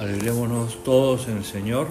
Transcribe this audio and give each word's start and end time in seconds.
Alegrémonos 0.00 0.84
todos 0.84 1.26
en 1.26 1.38
el 1.38 1.44
Señor, 1.44 1.88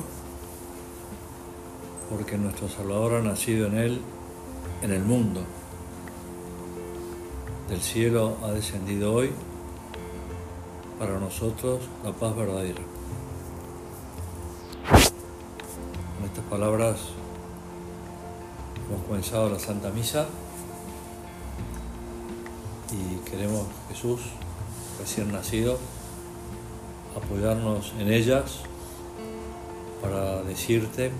porque 2.10 2.38
nuestro 2.38 2.70
Salvador 2.70 3.15
ha 3.15 3.22
nacido 3.22 3.68
en 3.68 3.78
Él, 3.78 4.02
en 4.81 4.94
el 4.94 5.04
mundo. 5.04 5.42
Del 7.67 7.81
cielo 7.81 8.38
ha 8.46 8.51
descendido 8.51 9.13
hoy 9.13 9.31
para 10.97 11.20
nosotros 11.20 11.81
la 12.01 12.13
paz 12.13 12.33
verdadera. 12.33 12.79
Con 16.16 16.26
estas 16.26 16.45
palabras 16.45 16.99
hemos 18.89 19.05
comenzado 19.05 19.49
la 19.49 19.59
Santa 19.59 19.89
Misa 19.89 20.27
y 22.89 23.30
queremos 23.30 23.66
Jesús 23.89 24.21
recién 24.98 25.30
nacido 25.34 25.78
apoyarnos 27.38 27.94
en 28.00 28.12
ellas 28.12 28.62
para 30.02 30.41
decirte 30.41 31.12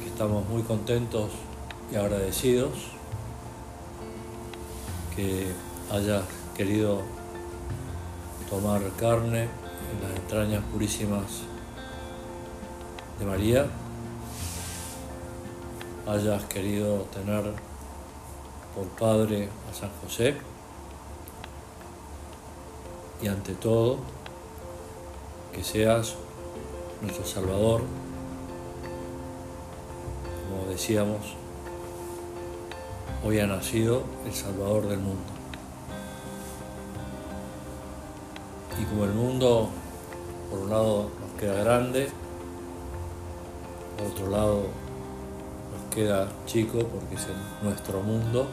que 0.00 0.08
estamos 0.08 0.48
muy 0.48 0.62
contentos 0.62 1.32
y 1.90 1.96
agradecidos 1.96 2.70
que 5.16 5.48
hayas 5.90 6.22
querido 6.56 7.02
tomar 8.48 8.80
carne 8.96 9.42
en 9.42 10.08
las 10.08 10.20
entrañas 10.20 10.62
purísimas 10.72 11.42
de 13.18 13.24
María, 13.24 13.66
hayas 16.06 16.44
querido 16.44 17.08
tener 17.12 17.42
por 18.72 18.86
padre 18.90 19.48
a 19.68 19.74
San 19.74 19.90
José, 20.00 20.36
y 23.24 23.26
ante 23.26 23.54
todo 23.54 23.96
que 25.54 25.64
seas 25.64 26.14
nuestro 27.00 27.24
Salvador, 27.24 27.80
como 30.50 30.70
decíamos, 30.70 31.34
hoy 33.24 33.40
ha 33.40 33.46
nacido 33.46 34.02
el 34.26 34.34
Salvador 34.34 34.88
del 34.88 34.98
mundo. 34.98 35.22
Y 38.78 38.84
como 38.84 39.04
el 39.06 39.12
mundo, 39.12 39.70
por 40.50 40.58
un 40.58 40.70
lado, 40.70 41.10
nos 41.18 41.40
queda 41.40 41.64
grande, 41.64 42.10
por 43.96 44.08
otro 44.08 44.28
lado, 44.28 44.62
nos 45.72 45.94
queda 45.94 46.28
chico 46.44 46.80
porque 46.80 47.14
es 47.14 47.26
nuestro 47.62 48.02
mundo, 48.02 48.48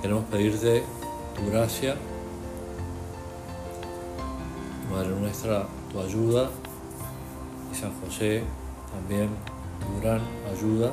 queremos 0.00 0.24
pedirte 0.26 0.84
tu 1.34 1.50
gracia, 1.50 1.96
Madre 4.90 5.08
nuestra, 5.08 5.66
tu 5.90 6.00
ayuda. 6.00 6.50
Y 7.72 7.74
San 7.74 7.92
José 8.00 8.42
también 8.92 9.30
tu 9.80 10.00
gran 10.02 10.20
ayuda 10.54 10.92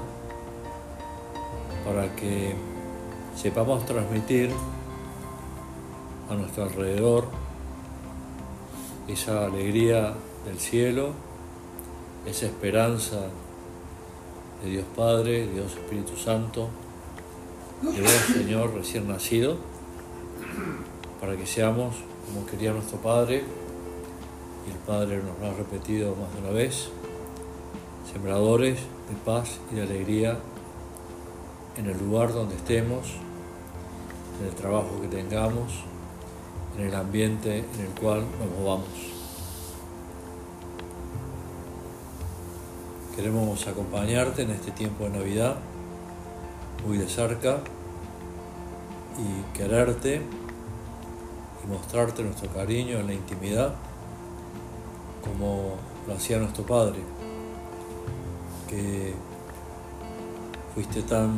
para 1.85 2.15
que 2.15 2.55
sepamos 3.35 3.85
transmitir 3.85 4.51
a 6.29 6.35
nuestro 6.35 6.63
alrededor 6.63 7.27
esa 9.09 9.45
alegría 9.45 10.13
del 10.45 10.59
cielo, 10.59 11.11
esa 12.25 12.45
esperanza 12.45 13.19
de 14.63 14.69
Dios 14.69 14.85
Padre, 14.95 15.47
Dios 15.47 15.73
Espíritu 15.73 16.15
Santo, 16.15 16.69
de 17.81 18.01
vos 18.01 18.11
Señor 18.33 18.73
recién 18.73 19.07
nacido 19.09 19.57
para 21.19 21.35
que 21.35 21.45
seamos 21.45 21.95
como 22.25 22.45
quería 22.45 22.71
nuestro 22.71 22.97
Padre, 22.99 23.43
y 24.67 24.71
el 24.71 24.77
Padre 24.77 25.17
nos 25.17 25.39
lo 25.39 25.47
ha 25.47 25.53
repetido 25.53 26.15
más 26.15 26.33
de 26.33 26.39
una 26.41 26.51
vez, 26.51 26.89
sembradores 28.11 28.79
de 29.09 29.15
paz 29.25 29.59
y 29.71 29.75
de 29.75 29.83
alegría 29.83 30.37
en 31.77 31.87
el 31.87 31.97
lugar 31.97 32.33
donde 32.33 32.55
estemos, 32.55 33.15
en 34.39 34.47
el 34.47 34.55
trabajo 34.55 35.01
que 35.01 35.07
tengamos, 35.07 35.83
en 36.77 36.87
el 36.87 36.95
ambiente 36.95 37.59
en 37.59 37.81
el 37.81 37.99
cual 37.99 38.23
nos 38.39 38.59
movamos. 38.59 38.87
Queremos 43.15 43.67
acompañarte 43.67 44.43
en 44.43 44.51
este 44.51 44.71
tiempo 44.71 45.03
de 45.05 45.09
Navidad 45.09 45.57
muy 46.85 46.97
de 46.97 47.07
cerca 47.07 47.59
y 49.17 49.57
quererte 49.57 50.21
mostrarte 51.69 52.23
nuestro 52.23 52.49
cariño 52.49 52.97
en 52.99 53.07
la 53.07 53.13
intimidad 53.13 53.75
como 55.21 55.75
lo 56.07 56.13
hacía 56.15 56.39
nuestro 56.39 56.65
Padre, 56.65 56.99
que 58.67 59.13
fuiste 60.73 61.03
tan, 61.03 61.37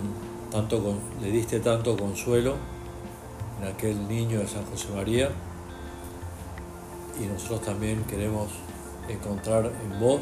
tanto 0.52 0.96
le 1.22 1.32
diste 1.32 1.60
tanto 1.60 1.98
consuelo 1.98 2.56
en 3.60 3.68
aquel 3.68 4.08
niño 4.08 4.40
de 4.40 4.48
San 4.48 4.66
José 4.66 4.88
María 4.96 5.30
y 7.20 7.26
nosotros 7.26 7.62
también 7.62 8.04
queremos 8.06 8.50
encontrar 9.10 9.66
en 9.66 10.00
vos 10.00 10.22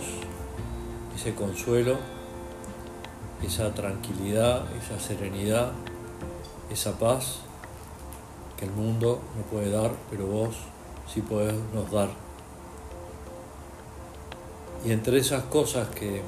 ese 1.15 1.35
consuelo, 1.35 1.97
esa 3.43 3.73
tranquilidad, 3.73 4.65
esa 4.75 4.99
serenidad, 4.99 5.71
esa 6.71 6.97
paz 6.97 7.41
que 8.59 8.65
el 8.65 8.71
mundo 8.71 9.21
no 9.37 9.43
puede 9.43 9.71
dar, 9.71 9.91
pero 10.09 10.25
vos 10.25 10.53
sí 11.11 11.21
podés 11.21 11.55
nos 11.73 11.89
dar. 11.91 12.09
Y 14.85 14.91
entre 14.91 15.17
esas 15.17 15.43
cosas 15.45 15.87
que 15.89 16.21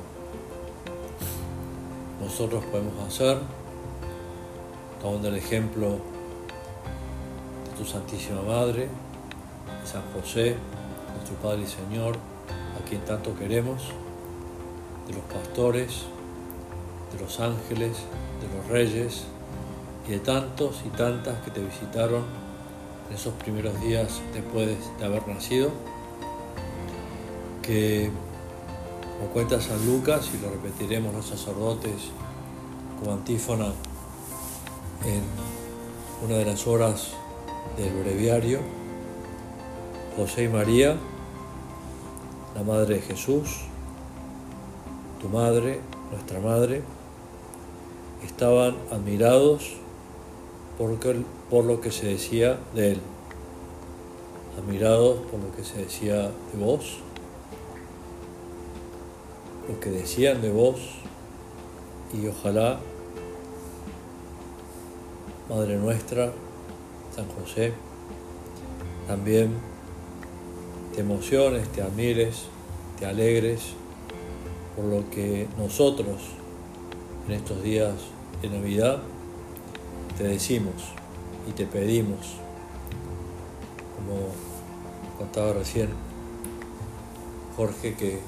nosotros 2.22 2.64
podemos 2.66 2.97
hacer, 3.06 3.38
tomando 5.02 5.28
el 5.28 5.36
ejemplo 5.36 5.97
de 7.66 7.78
tu 7.78 7.86
Santísima 7.86 8.42
Madre, 8.44 8.88
de 9.81 9.88
San 9.88 10.03
José, 10.13 10.56
nuestro 11.16 11.36
Padre 11.38 11.63
y 11.63 11.68
Señor, 11.68 12.16
a 12.80 12.88
quien 12.88 13.03
tanto 13.03 13.36
queremos, 13.36 13.84
de 15.08 15.13
los 15.13 15.24
pastores, 15.24 16.03
de 17.12 17.19
los 17.19 17.40
ángeles, 17.42 17.98
de 18.42 18.58
los 18.58 18.68
reyes, 18.68 19.25
de 20.11 20.19
tantos 20.19 20.81
y 20.85 20.89
tantas 20.89 21.41
que 21.41 21.51
te 21.51 21.61
visitaron 21.61 22.23
en 23.07 23.16
esos 23.16 23.33
primeros 23.35 23.79
días 23.79 24.22
después 24.33 24.77
de 24.99 25.05
haber 25.05 25.25
nacido, 25.25 25.72
que 27.61 28.11
como 29.17 29.31
cuenta 29.31 29.61
San 29.61 29.85
Lucas, 29.85 30.29
y 30.33 30.41
lo 30.44 30.51
repetiremos 30.51 31.13
los 31.13 31.25
sacerdotes 31.25 32.09
como 33.00 33.13
antífona 33.13 33.67
en 35.05 35.23
una 36.25 36.38
de 36.39 36.45
las 36.45 36.67
horas 36.67 37.11
del 37.77 37.94
breviario, 38.03 38.59
José 40.17 40.44
y 40.44 40.50
María, 40.50 40.97
la 42.53 42.63
Madre 42.63 42.95
de 42.95 43.01
Jesús, 43.01 43.61
tu 45.21 45.29
Madre, 45.29 45.79
nuestra 46.11 46.41
Madre, 46.41 46.81
estaban 48.25 48.75
admirados 48.91 49.81
por, 50.77 51.65
lo 51.65 51.81
que 51.81 51.91
se 51.91 52.07
decía 52.07 52.59
de 52.73 52.93
él, 52.93 53.01
admirados 54.57 55.19
por 55.29 55.39
lo 55.39 55.55
que 55.55 55.63
se 55.63 55.79
decía 55.79 56.31
de 56.53 56.59
vos, 56.59 56.97
lo 59.67 59.79
que 59.79 59.89
decían 59.89 60.41
de 60.41 60.51
vos. 60.51 60.79
Y 62.13 62.27
ojalá, 62.27 62.79
Madre 65.49 65.77
nuestra, 65.77 66.31
San 67.15 67.27
José, 67.29 67.74
también 69.07 69.51
te 70.94 71.01
emociones, 71.01 71.67
te 71.69 71.81
admires, 71.81 72.44
te 73.00 73.06
alegres 73.06 73.74
por 74.75 74.85
lo 74.85 75.09
que 75.09 75.47
nosotros 75.57 76.17
en 77.27 77.33
estos 77.33 77.62
días 77.63 77.94
de 78.41 78.50
Navidad 78.50 79.01
te 80.21 80.27
decimos 80.27 80.75
y 81.50 81.51
te 81.53 81.65
pedimos, 81.65 82.35
como 83.95 84.27
contaba 85.18 85.53
recién 85.53 85.89
Jorge, 87.57 87.95
que 87.95 88.19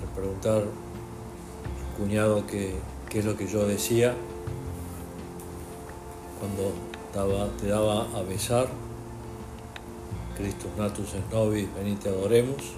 al 0.00 0.14
preguntar 0.14 0.62
al 0.62 1.98
cuñado 1.98 2.46
qué, 2.46 2.78
es 3.12 3.24
lo 3.26 3.36
que 3.36 3.46
yo 3.46 3.66
decía, 3.66 4.14
cuando 6.40 6.72
te 7.60 7.66
daba 7.66 8.06
a 8.18 8.22
besar, 8.22 8.68
Christus 10.34 10.70
natus 10.78 11.12
es 11.12 11.30
nobis, 11.30 11.68
venite 11.74 12.08
adoremos, 12.08 12.72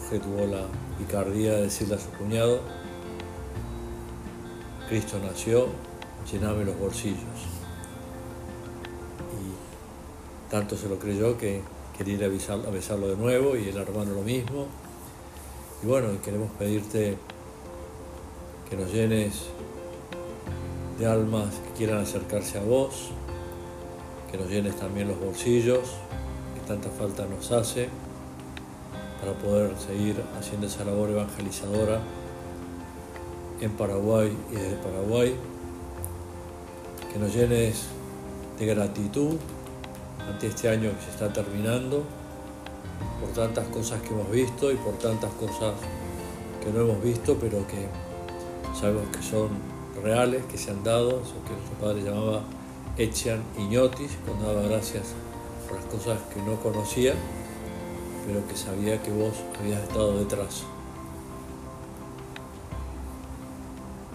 Jorge 0.00 0.18
tuvo 0.18 0.46
la 0.46 0.64
picardía 0.98 1.52
de 1.52 1.62
decirle 1.62 1.94
a 1.94 1.98
su 2.00 2.10
cuñado, 2.18 2.60
Cristo 4.88 5.18
nació, 5.20 5.66
llename 6.30 6.64
los 6.64 6.78
bolsillos. 6.78 7.56
tanto 10.50 10.76
se 10.76 10.88
lo 10.88 10.96
creyó 10.96 11.36
que 11.36 11.60
quería 11.98 12.14
ir 12.14 12.24
a 12.24 12.70
besarlo 12.70 13.08
de 13.08 13.16
nuevo 13.16 13.56
y 13.56 13.68
el 13.68 13.76
hermano 13.76 14.14
lo 14.14 14.22
mismo. 14.22 14.68
Y 15.82 15.86
bueno, 15.86 16.08
queremos 16.24 16.52
pedirte 16.52 17.18
que 18.70 18.76
nos 18.76 18.92
llenes 18.92 19.46
de 20.98 21.06
almas 21.06 21.52
que 21.54 21.78
quieran 21.78 21.98
acercarse 21.98 22.58
a 22.58 22.62
vos, 22.62 23.10
que 24.30 24.38
nos 24.38 24.48
llenes 24.48 24.76
también 24.76 25.08
los 25.08 25.18
bolsillos, 25.18 25.80
que 26.54 26.60
tanta 26.66 26.90
falta 26.90 27.26
nos 27.26 27.50
hace, 27.50 27.88
para 29.20 29.32
poder 29.32 29.76
seguir 29.78 30.22
haciendo 30.38 30.68
esa 30.68 30.84
labor 30.84 31.10
evangelizadora 31.10 32.00
en 33.60 33.70
Paraguay 33.72 34.36
y 34.50 34.54
desde 34.54 34.76
Paraguay, 34.76 35.34
que 37.12 37.18
nos 37.18 37.34
llenes 37.34 37.86
de 38.58 38.66
gratitud 38.66 39.36
ante 40.28 40.48
este 40.48 40.68
año 40.68 40.90
que 40.90 41.04
se 41.04 41.10
está 41.10 41.32
terminando, 41.32 42.04
por 43.20 43.30
tantas 43.30 43.66
cosas 43.68 44.00
que 44.02 44.08
hemos 44.08 44.30
visto 44.30 44.70
y 44.70 44.76
por 44.76 44.94
tantas 44.98 45.30
cosas 45.32 45.74
que 46.62 46.70
no 46.70 46.80
hemos 46.80 47.02
visto, 47.02 47.36
pero 47.40 47.66
que 47.66 47.88
sabemos 48.78 49.04
que 49.16 49.22
son 49.22 49.48
reales, 50.02 50.44
que 50.44 50.58
se 50.58 50.70
han 50.70 50.84
dado, 50.84 51.20
eso 51.20 51.34
que 51.46 51.52
nuestro 51.52 51.78
padre 51.80 52.02
llamaba 52.02 52.42
Echian 52.98 53.42
Iñotis, 53.58 54.12
cuando 54.26 54.52
daba 54.52 54.68
gracias 54.68 55.04
por 55.68 55.78
las 55.78 55.86
cosas 55.86 56.18
que 56.32 56.42
no 56.42 56.56
conocía, 56.60 57.14
pero 58.26 58.46
que 58.46 58.56
sabía 58.56 59.02
que 59.02 59.10
vos 59.10 59.34
habías 59.60 59.82
estado 59.82 60.18
detrás. 60.18 60.64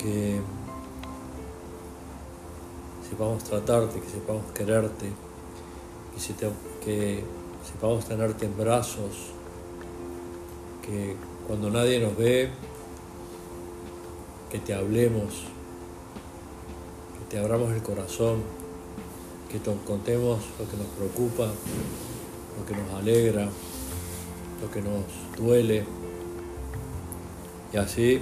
Que 0.02 0.42
sepamos 3.08 3.44
tratarte, 3.44 4.00
que 4.00 4.10
sepamos 4.10 4.44
quererte, 4.54 5.12
que, 6.86 7.24
sepamos 7.64 8.06
tenerte 8.06 8.46
en 8.46 8.58
brazos, 8.58 9.32
que 10.82 11.16
cuando 11.46 11.70
nadie 11.70 12.00
nos 12.00 12.16
ve, 12.18 12.50
que 14.50 14.60
te 14.60 14.74
hablemos, 14.74 15.44
que 17.20 17.26
te 17.30 17.40
abramos 17.40 17.72
el 17.74 17.82
corazón, 17.82 18.42
que 19.52 19.60
te 19.60 19.72
contemos 19.86 20.40
lo 20.58 20.70
que 20.70 20.78
nos 20.78 20.88
preocupa, 20.88 21.52
lo 22.58 22.66
que 22.66 22.76
nos 22.82 22.94
alegra, 22.94 23.50
lo 24.62 24.72
que 24.72 24.82
nos 24.82 25.04
duele. 25.38 25.86
Y 27.74 27.78
así, 27.78 28.22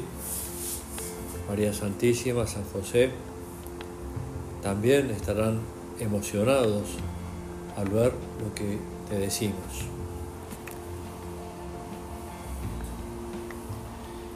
María 1.49 1.73
Santísima, 1.73 2.45
San 2.45 2.63
José, 2.65 3.09
también 4.61 5.09
estarán 5.09 5.59
emocionados 5.99 6.83
al 7.75 7.89
ver 7.89 8.13
lo 8.39 8.53
que 8.53 8.77
te 9.09 9.17
decimos. 9.17 9.57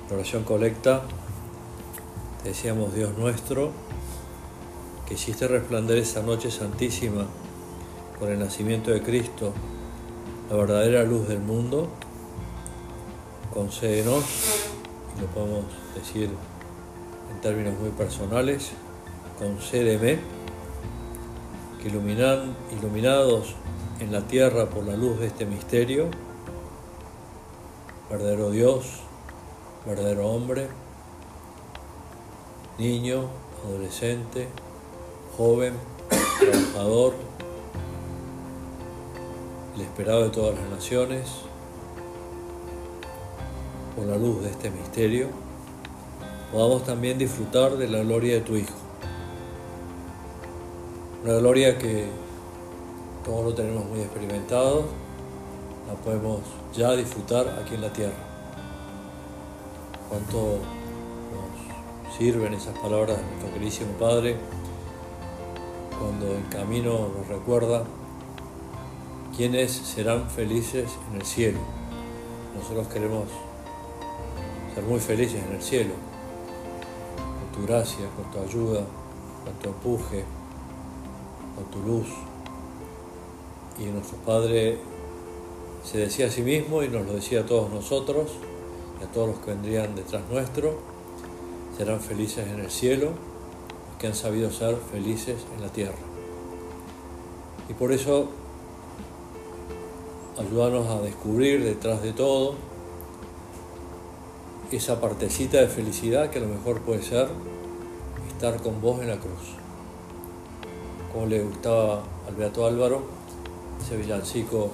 La 0.09 0.15
oración 0.15 0.43
colecta, 0.43 1.03
te 2.41 2.49
decíamos 2.49 2.95
Dios 2.95 3.15
nuestro, 3.15 3.71
que 5.07 5.13
hiciste 5.13 5.47
resplandecer 5.47 6.01
esa 6.01 6.23
noche 6.23 6.49
santísima 6.49 7.27
con 8.17 8.31
el 8.31 8.39
nacimiento 8.39 8.89
de 8.89 9.03
Cristo, 9.03 9.53
la 10.49 10.55
verdadera 10.55 11.03
luz 11.03 11.27
del 11.27 11.41
mundo, 11.41 11.89
concédenos, 13.53 14.23
lo 15.21 15.27
podemos 15.27 15.65
decir 15.93 16.31
términos 17.43 17.77
muy 17.77 17.89
personales, 17.89 18.71
concédeme 19.37 20.17
que 21.81 21.89
iluminan, 21.89 22.55
iluminados 22.79 23.55
en 23.99 24.13
la 24.13 24.21
tierra 24.21 24.69
por 24.69 24.85
la 24.85 24.95
luz 24.95 25.19
de 25.19 25.27
este 25.27 25.45
misterio, 25.45 26.07
verdadero 28.09 28.49
Dios, 28.49 29.01
verdadero 29.85 30.29
hombre, 30.29 30.69
niño, 32.77 33.25
adolescente, 33.67 34.47
joven, 35.35 35.73
trabajador, 36.39 37.13
el 39.75 39.81
esperado 39.81 40.23
de 40.23 40.29
todas 40.29 40.55
las 40.57 40.69
naciones, 40.69 41.29
por 43.97 44.05
la 44.05 44.15
luz 44.15 44.43
de 44.43 44.49
este 44.49 44.71
misterio, 44.71 45.42
podamos 46.53 46.83
también 46.83 47.17
disfrutar 47.17 47.77
de 47.77 47.89
la 47.89 48.03
gloria 48.03 48.35
de 48.35 48.41
tu 48.41 48.55
Hijo. 48.55 48.75
Una 51.23 51.33
gloria 51.33 51.79
que 51.79 52.05
todos 53.25 53.43
lo 53.43 53.53
tenemos 53.55 53.85
muy 53.85 54.01
experimentado, 54.01 54.85
la 55.87 55.95
podemos 55.95 56.41
ya 56.75 56.95
disfrutar 56.95 57.59
aquí 57.59 57.73
en 57.73 57.81
la 57.81 57.91
tierra. 57.91 58.13
Cuánto 60.07 60.59
nos 61.33 62.15
sirven 62.15 62.53
esas 62.53 62.77
palabras 62.77 63.17
de 63.17 63.23
nuestro 63.23 63.51
queridísimo 63.53 63.93
Padre 63.93 64.35
cuando 65.99 66.35
el 66.35 66.47
camino 66.49 67.09
nos 67.17 67.27
recuerda 67.29 67.83
quiénes 69.35 69.71
serán 69.71 70.29
felices 70.29 70.91
en 71.09 71.19
el 71.19 71.25
cielo. 71.25 71.59
Nosotros 72.55 72.87
queremos 72.89 73.23
ser 74.75 74.83
muy 74.83 74.99
felices 74.99 75.41
en 75.43 75.55
el 75.55 75.61
cielo, 75.63 75.93
tu 77.63 77.67
gracia, 77.67 78.05
con 78.15 78.31
tu 78.31 78.39
ayuda, 78.39 78.81
con 79.43 79.53
tu 79.61 79.69
empuje, 79.69 80.23
con 81.55 81.65
tu 81.65 81.87
luz. 81.87 82.07
Y 83.79 83.85
nuestro 83.85 84.17
Padre 84.19 84.77
se 85.83 85.97
decía 85.97 86.27
a 86.27 86.29
sí 86.29 86.41
mismo 86.41 86.83
y 86.83 86.89
nos 86.89 87.05
lo 87.05 87.13
decía 87.13 87.41
a 87.41 87.45
todos 87.45 87.71
nosotros 87.71 88.31
y 88.99 89.03
a 89.03 89.07
todos 89.07 89.29
los 89.29 89.39
que 89.39 89.51
vendrían 89.51 89.95
detrás 89.95 90.23
nuestro, 90.29 90.77
serán 91.77 91.99
felices 91.99 92.47
en 92.47 92.59
el 92.59 92.69
cielo, 92.69 93.11
que 93.99 94.07
han 94.07 94.15
sabido 94.15 94.51
ser 94.51 94.77
felices 94.91 95.37
en 95.55 95.61
la 95.61 95.69
tierra. 95.69 95.95
Y 97.69 97.73
por 97.73 97.91
eso 97.91 98.29
ayudarnos 100.37 100.87
a 100.87 101.01
descubrir 101.01 101.63
detrás 101.63 102.01
de 102.01 102.13
todo 102.13 102.55
esa 104.71 104.99
partecita 104.99 105.59
de 105.59 105.67
felicidad 105.67 106.29
que 106.29 106.39
a 106.39 106.41
lo 106.41 106.47
mejor 106.47 106.81
puede 106.81 107.03
ser 107.03 107.27
estar 108.43 108.61
con 108.61 108.81
vos 108.81 108.99
en 108.99 109.07
la 109.07 109.17
cruz 109.17 109.55
como 111.13 111.27
le 111.27 111.43
gustaba 111.43 112.03
al 112.27 112.35
Beato 112.35 112.65
Álvaro, 112.65 113.03
ese 113.79 113.95
villancico 113.95 114.69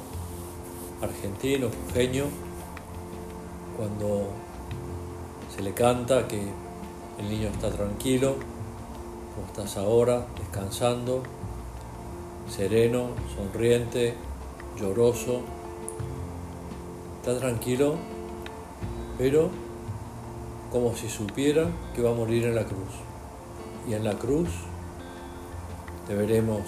argentino, 1.04 1.68
genio, 1.94 2.26
cuando 3.78 4.30
se 5.56 5.62
le 5.62 5.74
canta 5.76 6.28
que 6.28 6.42
el 7.20 7.30
niño 7.30 7.50
está 7.50 7.70
tranquilo, 7.70 8.38
como 9.36 9.46
estás 9.46 9.78
ahora, 9.78 10.26
descansando, 10.40 11.22
sereno, 12.50 13.10
sonriente, 13.36 14.16
lloroso, 14.80 15.42
está 17.18 17.38
tranquilo, 17.38 17.98
pero 19.20 19.52
como 20.72 20.96
si 20.96 21.08
supiera 21.08 21.68
que 21.94 22.02
va 22.02 22.10
a 22.10 22.16
morir 22.16 22.46
en 22.46 22.56
la 22.56 22.64
cruz. 22.64 23.09
Y 23.88 23.94
en 23.94 24.04
la 24.04 24.14
cruz 24.14 24.50
te 26.08 26.16
veremos 26.16 26.62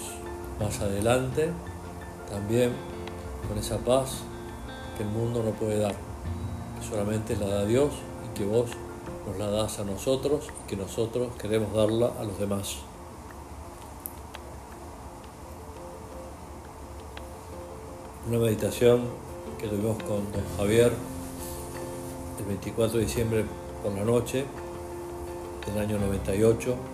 más 0.60 0.80
adelante, 0.80 1.50
también 2.30 2.72
con 3.48 3.58
esa 3.58 3.78
paz 3.78 4.22
que 4.96 5.02
el 5.02 5.08
mundo 5.08 5.42
no 5.42 5.50
puede 5.50 5.78
dar, 5.78 5.94
que 6.78 6.88
solamente 6.88 7.36
la 7.36 7.48
da 7.48 7.64
Dios 7.64 7.90
y 8.24 8.38
que 8.38 8.44
vos 8.44 8.70
nos 9.26 9.36
la 9.38 9.48
das 9.48 9.78
a 9.78 9.84
nosotros 9.84 10.46
y 10.64 10.68
que 10.68 10.76
nosotros 10.76 11.28
queremos 11.40 11.72
darla 11.72 12.12
a 12.18 12.24
los 12.24 12.38
demás. 12.38 12.76
Una 18.28 18.38
meditación 18.38 19.02
que 19.58 19.66
tuvimos 19.66 20.00
con 20.04 20.30
don 20.32 20.44
Javier 20.56 20.92
el 22.38 22.44
24 22.44 22.98
de 22.98 23.04
diciembre 23.04 23.44
por 23.82 23.92
la 23.92 24.04
noche 24.04 24.44
del 25.66 25.78
año 25.78 25.98
98 25.98 26.91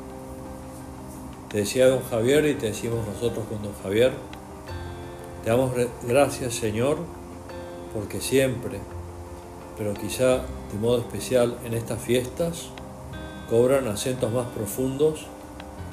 te 1.49 1.59
decía 1.59 1.89
don 1.89 2.03
Javier 2.11 2.45
y 2.47 2.55
te 2.55 2.67
decimos 2.67 3.07
nosotros 3.07 3.47
con 3.49 3.63
don 3.63 3.73
Javier, 3.83 4.13
te 5.43 5.51
damos 5.51 5.73
gracias 6.03 6.55
Señor 6.55 6.99
porque 7.95 8.21
siempre, 8.21 8.81
pero 9.77 9.95
quizá 9.95 10.43
de 10.73 10.79
modo 10.81 10.99
especial 10.99 11.57
en 11.65 11.75
estas 11.75 12.01
fiestas, 12.01 12.69
cobran 13.49 13.87
acentos 13.89 14.31
más 14.33 14.47
profundos 14.49 15.27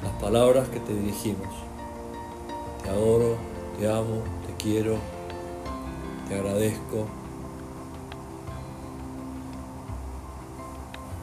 las 0.02 0.12
palabras 0.20 0.68
que 0.68 0.78
te 0.80 0.94
dirigimos. 0.94 1.48
Te 2.82 2.90
adoro, 2.90 3.36
te 3.78 3.88
amo, 3.88 4.22
te 4.46 4.62
quiero, 4.62 4.96
te 6.28 6.34
agradezco. 6.34 7.06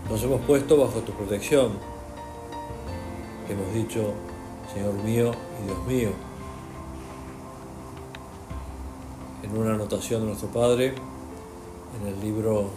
Nos 0.10 0.24
hemos 0.24 0.42
puesto 0.42 0.78
bajo 0.78 1.00
tu 1.00 1.12
protección 1.14 1.93
hemos 3.50 3.74
dicho, 3.74 4.14
Señor 4.74 4.94
mío 5.04 5.32
y 5.62 5.66
Dios 5.66 5.88
mío. 5.88 6.34
en 9.44 9.58
una 9.58 9.76
anotación 9.76 10.22
de 10.22 10.28
nuestro 10.28 10.50
Padre, 10.50 10.94
en 12.00 12.08
el 12.08 12.20
libro 12.22 12.70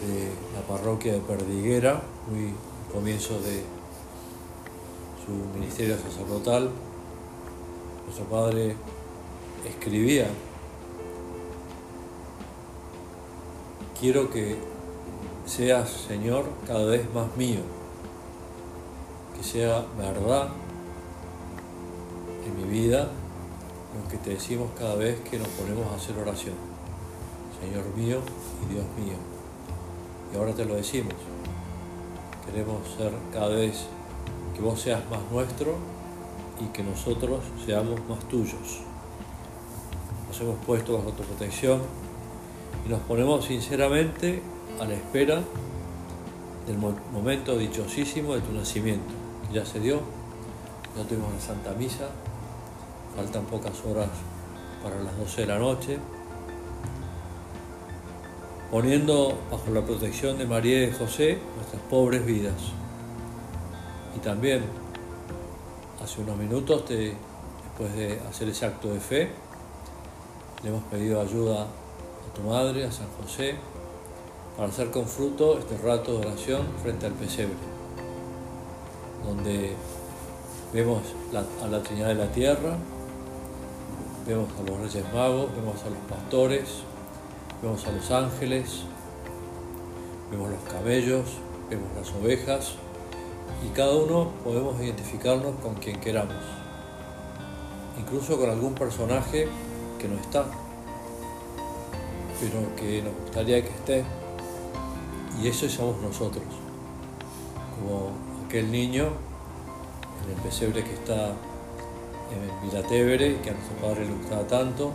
de 0.00 0.30
la 0.54 0.60
parroquia 0.66 1.14
de 1.14 1.18
Perdiguera, 1.20 2.00
muy 2.30 2.54
comienzo 2.92 3.40
de 3.40 3.62
su 5.24 5.58
ministerio 5.58 5.96
sacerdotal, 5.98 6.70
nuestro 8.04 8.24
Padre 8.26 8.76
escribía, 9.68 10.28
quiero 13.98 14.30
que 14.30 14.56
seas, 15.46 15.90
Señor, 15.90 16.44
cada 16.66 16.84
vez 16.84 17.12
más 17.12 17.36
mío, 17.36 17.60
que 19.36 19.42
sea 19.42 19.84
verdad 19.98 20.48
en 22.46 22.56
mi 22.56 22.64
vida 22.64 23.08
lo 23.94 24.08
que 24.08 24.16
te 24.18 24.30
decimos 24.30 24.70
cada 24.78 24.96
vez 24.96 25.20
que 25.20 25.38
nos 25.38 25.48
ponemos 25.48 25.86
a 25.92 25.96
hacer 25.96 26.18
oración. 26.18 26.54
Señor 27.60 27.84
mío 27.96 28.18
y 28.62 28.72
Dios 28.72 28.84
mío. 28.98 29.16
Y 30.32 30.36
ahora 30.36 30.52
te 30.52 30.64
lo 30.64 30.74
decimos. 30.74 31.14
Queremos 32.44 32.86
ser 32.96 33.12
cada 33.32 33.48
vez 33.48 33.86
que 34.54 34.60
vos 34.60 34.80
seas 34.80 35.02
más 35.10 35.20
nuestro 35.30 35.76
y 36.60 36.66
que 36.72 36.82
nosotros 36.82 37.40
seamos 37.64 38.00
más 38.08 38.20
tuyos. 38.28 38.80
Nos 40.28 40.40
hemos 40.40 40.64
puesto 40.64 40.98
bajo 40.98 41.10
tu 41.10 41.22
protección 41.22 41.80
y 42.84 42.88
nos 42.88 43.00
ponemos 43.02 43.44
sinceramente 43.44 44.42
a 44.80 44.84
la 44.84 44.94
espera 44.94 45.42
del 46.66 46.78
momento 47.12 47.56
dichosísimo 47.56 48.34
de 48.34 48.40
tu 48.40 48.52
nacimiento, 48.52 49.12
ya 49.52 49.64
se 49.64 49.80
dio, 49.80 50.00
ya 50.96 51.04
tuvimos 51.04 51.32
la 51.32 51.40
Santa 51.40 51.72
Misa, 51.72 52.08
faltan 53.16 53.44
pocas 53.44 53.72
horas 53.84 54.08
para 54.82 54.96
las 55.02 55.16
12 55.16 55.40
de 55.42 55.46
la 55.46 55.58
noche, 55.58 55.98
poniendo 58.70 59.38
bajo 59.50 59.70
la 59.70 59.82
protección 59.82 60.36
de 60.38 60.46
María 60.46 60.84
y 60.84 60.92
José 60.92 61.38
nuestras 61.56 61.82
pobres 61.82 62.24
vidas. 62.26 62.72
Y 64.16 64.18
también, 64.20 64.62
hace 66.02 66.20
unos 66.20 66.36
minutos, 66.36 66.84
después 66.88 67.94
de 67.96 68.20
hacer 68.28 68.48
ese 68.48 68.66
acto 68.66 68.92
de 68.92 69.00
fe, 69.00 69.30
le 70.62 70.70
hemos 70.70 70.84
pedido 70.84 71.20
ayuda 71.20 71.62
a 71.62 72.34
tu 72.34 72.42
madre, 72.42 72.84
a 72.84 72.92
San 72.92 73.06
José, 73.20 73.56
para 74.56 74.68
hacer 74.68 74.90
con 74.90 75.06
fruto 75.06 75.58
este 75.58 75.76
rato 75.78 76.18
de 76.18 76.26
oración 76.26 76.66
frente 76.82 77.06
al 77.06 77.12
pesebre, 77.12 77.54
donde 79.26 79.74
vemos 80.72 81.02
a 81.62 81.66
la 81.66 81.82
Trinidad 81.82 82.08
de 82.08 82.14
la 82.14 82.32
Tierra, 82.32 82.76
vemos 84.26 84.48
a 84.58 84.62
los 84.68 84.78
Reyes 84.80 85.04
Magos, 85.12 85.54
vemos 85.54 85.82
a 85.82 85.90
los 85.90 85.98
pastores, 86.08 86.82
vemos 87.62 87.86
a 87.86 87.92
los 87.92 88.10
ángeles, 88.10 88.82
vemos 90.30 90.50
los 90.50 90.72
cabellos, 90.72 91.24
vemos 91.68 91.88
las 91.96 92.10
ovejas 92.12 92.74
y 93.64 93.68
cada 93.68 93.94
uno 93.94 94.30
podemos 94.42 94.80
identificarnos 94.80 95.54
con 95.62 95.74
quien 95.74 96.00
queramos, 96.00 96.42
incluso 97.98 98.38
con 98.38 98.50
algún 98.50 98.74
personaje 98.74 99.48
que 99.98 100.08
no 100.08 100.16
está, 100.16 100.44
pero 102.40 102.74
que 102.76 103.02
nos 103.02 103.14
gustaría 103.22 103.62
que 103.62 103.70
esté 103.70 104.04
y 105.42 105.48
eso 105.48 105.68
somos 105.68 106.00
nosotros, 106.00 106.44
como 107.78 108.33
aquel 108.46 108.70
niño 108.70 109.08
en 110.24 110.36
el 110.36 110.42
pesebre 110.42 110.84
que 110.84 110.94
está 110.94 111.32
en 112.30 112.68
Vilatevere, 112.68 113.40
que 113.40 113.50
a 113.50 113.52
nuestro 113.52 113.76
padre 113.76 114.06
le 114.06 114.14
gustaba 114.14 114.46
tanto, 114.46 114.92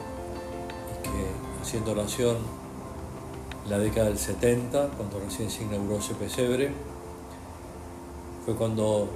y 0.93 1.03
que 1.03 1.61
haciendo 1.61 1.91
oración 1.91 2.37
en 3.65 3.69
la 3.69 3.79
década 3.79 4.07
del 4.07 4.17
70, 4.17 4.89
cuando 4.97 5.19
recién 5.19 5.49
se 5.49 5.63
inauguró 5.63 5.97
ese 5.97 6.15
pesebre, 6.15 6.71
fue 8.45 8.55
cuando 8.55 9.07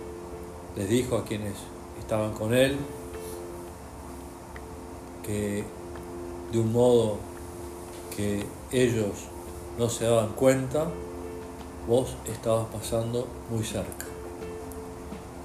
les 0.75 0.89
dijo 0.89 1.17
a 1.17 1.25
quienes 1.25 1.53
estaban 1.99 2.33
con 2.33 2.53
él 2.53 2.77
que 5.23 5.63
de 6.51 6.59
un 6.59 6.71
modo 6.71 7.17
que 8.15 8.45
ellos 8.71 9.27
no 9.79 9.89
se 9.89 10.05
daban 10.05 10.33
cuenta, 10.33 10.87
vos 11.87 12.15
estabas 12.27 12.67
pasando 12.67 13.27
muy 13.49 13.63
cerca. 13.63 14.05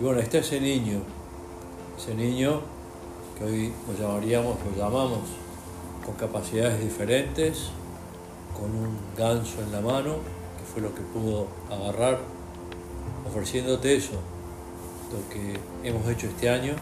Y 0.00 0.04
bueno, 0.04 0.20
está 0.20 0.38
ese 0.38 0.60
niño, 0.60 1.00
ese 1.96 2.14
niño 2.14 2.60
que 3.36 3.44
hoy 3.44 3.72
lo 3.88 3.98
llamaríamos, 3.98 4.56
lo 4.64 4.76
llamamos, 4.76 5.20
con 6.04 6.14
capacidades 6.14 6.80
diferentes, 6.80 7.70
con 8.56 8.70
un 8.70 8.96
ganso 9.16 9.60
en 9.60 9.72
la 9.72 9.80
mano, 9.80 10.14
que 10.56 10.64
fue 10.72 10.82
lo 10.82 10.94
que 10.94 11.02
pudo 11.02 11.48
agarrar, 11.70 12.20
ofreciéndote 13.28 13.96
eso, 13.96 14.14
lo 15.12 15.28
que 15.34 15.58
hemos 15.82 16.06
hecho 16.08 16.28
este 16.28 16.48
año, 16.48 16.74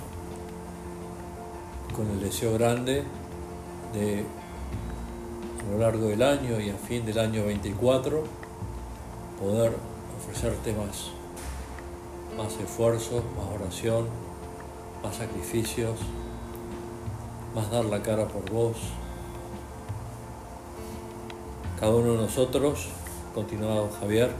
con 1.94 2.10
el 2.10 2.20
deseo 2.20 2.52
grande 2.54 3.02
de 3.94 4.24
a 5.66 5.72
lo 5.72 5.78
largo 5.78 6.08
del 6.08 6.22
año 6.22 6.60
y 6.60 6.70
a 6.70 6.76
fin 6.76 7.04
del 7.06 7.18
año 7.18 7.44
24 7.44 8.22
poder 9.40 9.72
ofrecerte 10.18 10.72
más, 10.74 11.10
más 12.36 12.58
esfuerzo, 12.60 13.22
más 13.36 13.60
oración, 13.60 14.06
más 15.02 15.16
sacrificios, 15.16 15.98
más 17.54 17.70
dar 17.70 17.84
la 17.86 18.02
cara 18.02 18.26
por 18.28 18.50
vos. 18.50 18.76
Cada 21.80 21.94
uno 21.94 22.12
de 22.12 22.18
nosotros, 22.18 22.88
continuado 23.34 23.90
Javier, 24.00 24.30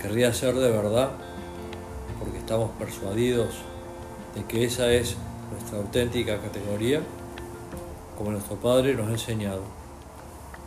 querría 0.00 0.32
ser 0.32 0.54
de 0.54 0.70
verdad, 0.70 1.10
porque 2.18 2.38
estamos 2.38 2.70
persuadidos 2.78 3.56
de 4.34 4.44
que 4.44 4.64
esa 4.64 4.90
es 4.90 5.16
nuestra 5.50 5.78
auténtica 5.78 6.40
categoría, 6.40 7.00
como 8.16 8.30
nuestro 8.30 8.56
Padre 8.56 8.94
nos 8.94 9.08
ha 9.08 9.12
enseñado, 9.12 9.62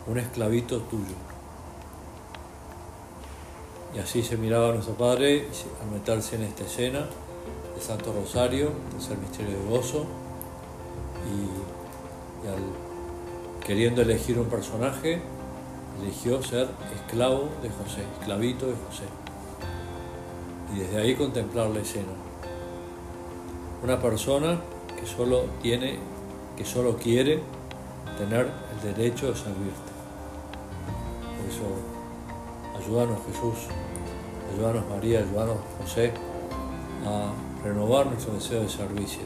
un 0.06 0.18
esclavito 0.18 0.80
tuyo. 0.82 1.29
Y 3.94 3.98
así 3.98 4.22
se 4.22 4.36
miraba 4.36 4.72
nuestro 4.72 4.94
Padre 4.94 5.46
al 5.82 5.90
meterse 5.90 6.36
en 6.36 6.42
esta 6.44 6.64
escena 6.64 7.06
de 7.74 7.80
Santo 7.80 8.12
Rosario, 8.12 8.70
el 9.10 9.18
misterio 9.18 9.58
de 9.58 9.68
gozo, 9.68 10.06
y, 11.26 11.48
queriendo 13.66 14.02
elegir 14.02 14.38
un 14.38 14.46
personaje, 14.46 15.20
eligió 16.00 16.42
ser 16.42 16.68
esclavo 16.94 17.48
de 17.62 17.70
José, 17.70 18.04
esclavito 18.18 18.66
de 18.66 18.72
José. 18.72 19.04
Y 20.74 20.80
desde 20.80 21.00
ahí 21.00 21.14
contemplar 21.16 21.68
la 21.70 21.80
escena. 21.80 22.12
Una 23.82 23.98
persona 24.00 24.60
que 24.98 25.06
solo 25.06 25.46
tiene, 25.62 25.98
que 26.56 26.64
solo 26.64 26.96
quiere 26.96 27.40
tener 28.18 28.50
el 28.72 28.94
derecho 28.94 29.28
de 29.32 29.34
servirte. 29.34 29.90
Por 31.36 31.50
eso 31.50 31.99
Ayúdanos 32.78 33.18
Jesús, 33.26 33.68
ayúdanos 34.52 34.88
María, 34.88 35.20
ayúdanos 35.20 35.56
José 35.80 36.12
a 37.06 37.32
renovar 37.64 38.06
nuestro 38.06 38.34
deseo 38.34 38.62
de 38.62 38.68
servicio. 38.68 39.22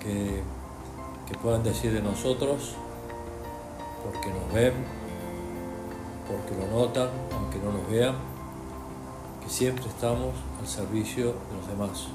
Que, 0.00 0.42
que 1.26 1.38
puedan 1.38 1.62
decir 1.62 1.92
de 1.92 2.02
nosotros, 2.02 2.74
porque 4.04 4.30
nos 4.30 4.52
ven, 4.52 4.72
porque 6.28 6.54
lo 6.60 6.78
notan, 6.78 7.08
aunque 7.32 7.58
no 7.58 7.72
nos 7.72 7.88
vean, 7.90 8.14
que 9.42 9.50
siempre 9.50 9.86
estamos 9.86 10.34
al 10.60 10.66
servicio 10.66 11.26
de 11.26 11.56
los 11.58 11.68
demás, 11.68 12.08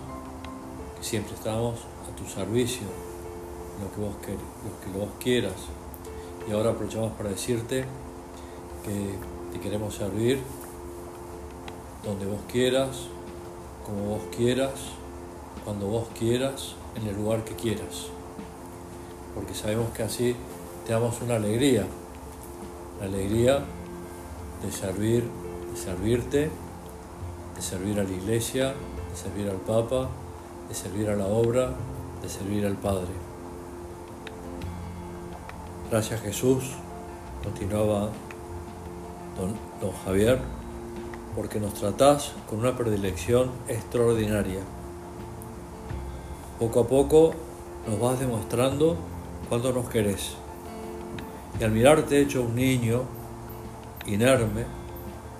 que 0.98 1.04
siempre 1.04 1.34
estamos 1.34 1.80
a 2.12 2.16
tu 2.16 2.26
servicio, 2.26 2.88
lo 3.82 3.94
que 3.94 4.02
vos, 4.02 4.16
lo 4.18 4.94
que 4.94 5.00
vos 5.00 5.10
quieras. 5.20 5.56
Y 6.48 6.52
ahora 6.52 6.72
aprovechamos 6.72 7.12
para 7.14 7.30
decirte 7.30 7.86
que 8.84 9.16
te 9.52 9.60
queremos 9.60 9.96
servir 9.96 10.40
donde 12.04 12.26
vos 12.26 12.40
quieras, 12.52 13.08
como 13.86 14.16
vos 14.16 14.22
quieras, 14.36 14.72
cuando 15.66 15.88
vos 15.88 16.08
quieras, 16.18 16.76
en 16.96 17.08
el 17.08 17.16
lugar 17.16 17.44
que 17.44 17.56
quieras. 17.56 18.08
Porque 19.36 19.54
sabemos 19.54 19.90
que 19.92 20.04
así 20.04 20.36
te 20.86 20.94
damos 20.94 21.22
una 21.22 21.36
alegría, 21.36 21.86
la 23.00 23.06
alegría 23.06 23.64
de 24.64 24.72
servir, 24.72 25.24
de 25.72 25.78
servirte, 25.78 26.50
de 27.56 27.62
servir 27.62 28.00
a 28.00 28.04
la 28.04 28.12
iglesia, 28.12 28.74
de 29.10 29.16
servir 29.16 29.50
al 29.50 29.58
Papa, 29.58 30.10
de 30.68 30.76
servir 30.76 31.10
a 31.10 31.16
la 31.16 31.28
obra, 31.28 31.74
de 32.22 32.30
servir 32.30 32.66
al 32.66 32.76
Padre. 32.76 33.12
Gracias 35.90 36.22
Jesús, 36.22 36.72
continuaba 37.44 38.10
don, 39.40 39.92
Javier, 40.06 40.40
porque 41.36 41.60
nos 41.60 41.74
tratás 41.76 42.34
con 42.50 42.60
una 42.60 42.76
predilección 42.76 43.52
extraordinaria. 43.68 44.60
Poco 46.60 46.82
a 46.82 46.88
poco 46.88 47.34
nos 47.88 48.00
vas 48.00 48.20
demostrando 48.20 48.98
cuánto 49.48 49.72
nos 49.72 49.90
querés 49.90 50.36
Y 51.60 51.64
al 51.64 51.72
mirarte 51.72 52.20
hecho 52.20 52.42
un 52.42 52.56
niño, 52.56 53.04
inerme, 54.06 54.66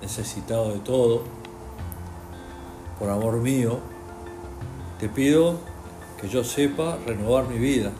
necesitado 0.00 0.72
de 0.72 0.78
todo, 0.80 1.22
por 2.98 3.10
amor 3.10 3.36
mío, 3.36 3.78
te 4.98 5.08
pido 5.08 5.56
que 6.20 6.28
yo 6.28 6.44
sepa 6.44 6.98
renovar 7.06 7.48
mi 7.48 7.58
vida. 7.58 7.90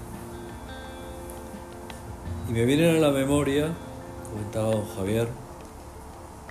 Y 2.49 2.52
me 2.52 2.64
vienen 2.64 2.97
a 2.97 2.99
la 2.99 3.11
memoria, 3.11 3.73
comentaba 4.30 4.73
don 4.73 4.87
Javier, 4.95 5.28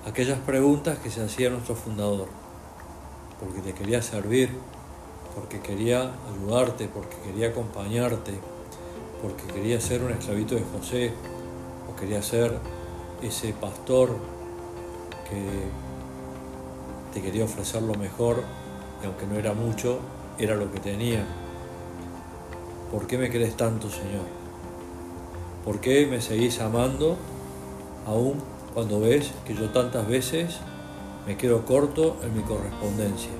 aquellas 0.09 0.39
preguntas 0.39 0.97
que 0.97 1.11
se 1.11 1.23
hacía 1.23 1.51
nuestro 1.51 1.75
fundador, 1.75 2.27
porque 3.39 3.61
te 3.61 3.73
quería 3.73 4.01
servir, 4.01 4.49
porque 5.35 5.59
quería 5.61 6.11
ayudarte, 6.33 6.87
porque 6.87 7.15
quería 7.23 7.49
acompañarte, 7.49 8.33
porque 9.21 9.43
quería 9.53 9.79
ser 9.79 10.01
un 10.01 10.11
esclavito 10.11 10.55
de 10.55 10.63
José, 10.73 11.13
o 11.89 11.95
quería 11.95 12.23
ser 12.23 12.57
ese 13.21 13.53
pastor 13.53 14.17
que 15.29 15.69
te 17.13 17.21
quería 17.21 17.45
ofrecer 17.45 17.83
lo 17.83 17.93
mejor, 17.93 18.43
y 19.03 19.05
aunque 19.05 19.27
no 19.27 19.35
era 19.35 19.53
mucho, 19.53 19.99
era 20.39 20.55
lo 20.55 20.71
que 20.71 20.79
tenía. 20.79 21.23
¿Por 22.91 23.05
qué 23.05 23.19
me 23.19 23.29
querés 23.29 23.55
tanto, 23.55 23.91
Señor? 23.91 24.25
¿Por 25.63 25.79
qué 25.79 26.07
me 26.07 26.19
seguís 26.19 26.59
amando 26.61 27.15
aún 28.07 28.41
cuando 28.73 28.99
ves 28.99 29.31
que 29.45 29.53
yo 29.55 29.69
tantas 29.69 30.07
veces 30.07 30.57
me 31.25 31.37
quedo 31.37 31.65
corto 31.65 32.17
en 32.23 32.35
mi 32.35 32.43
correspondencia? 32.43 33.31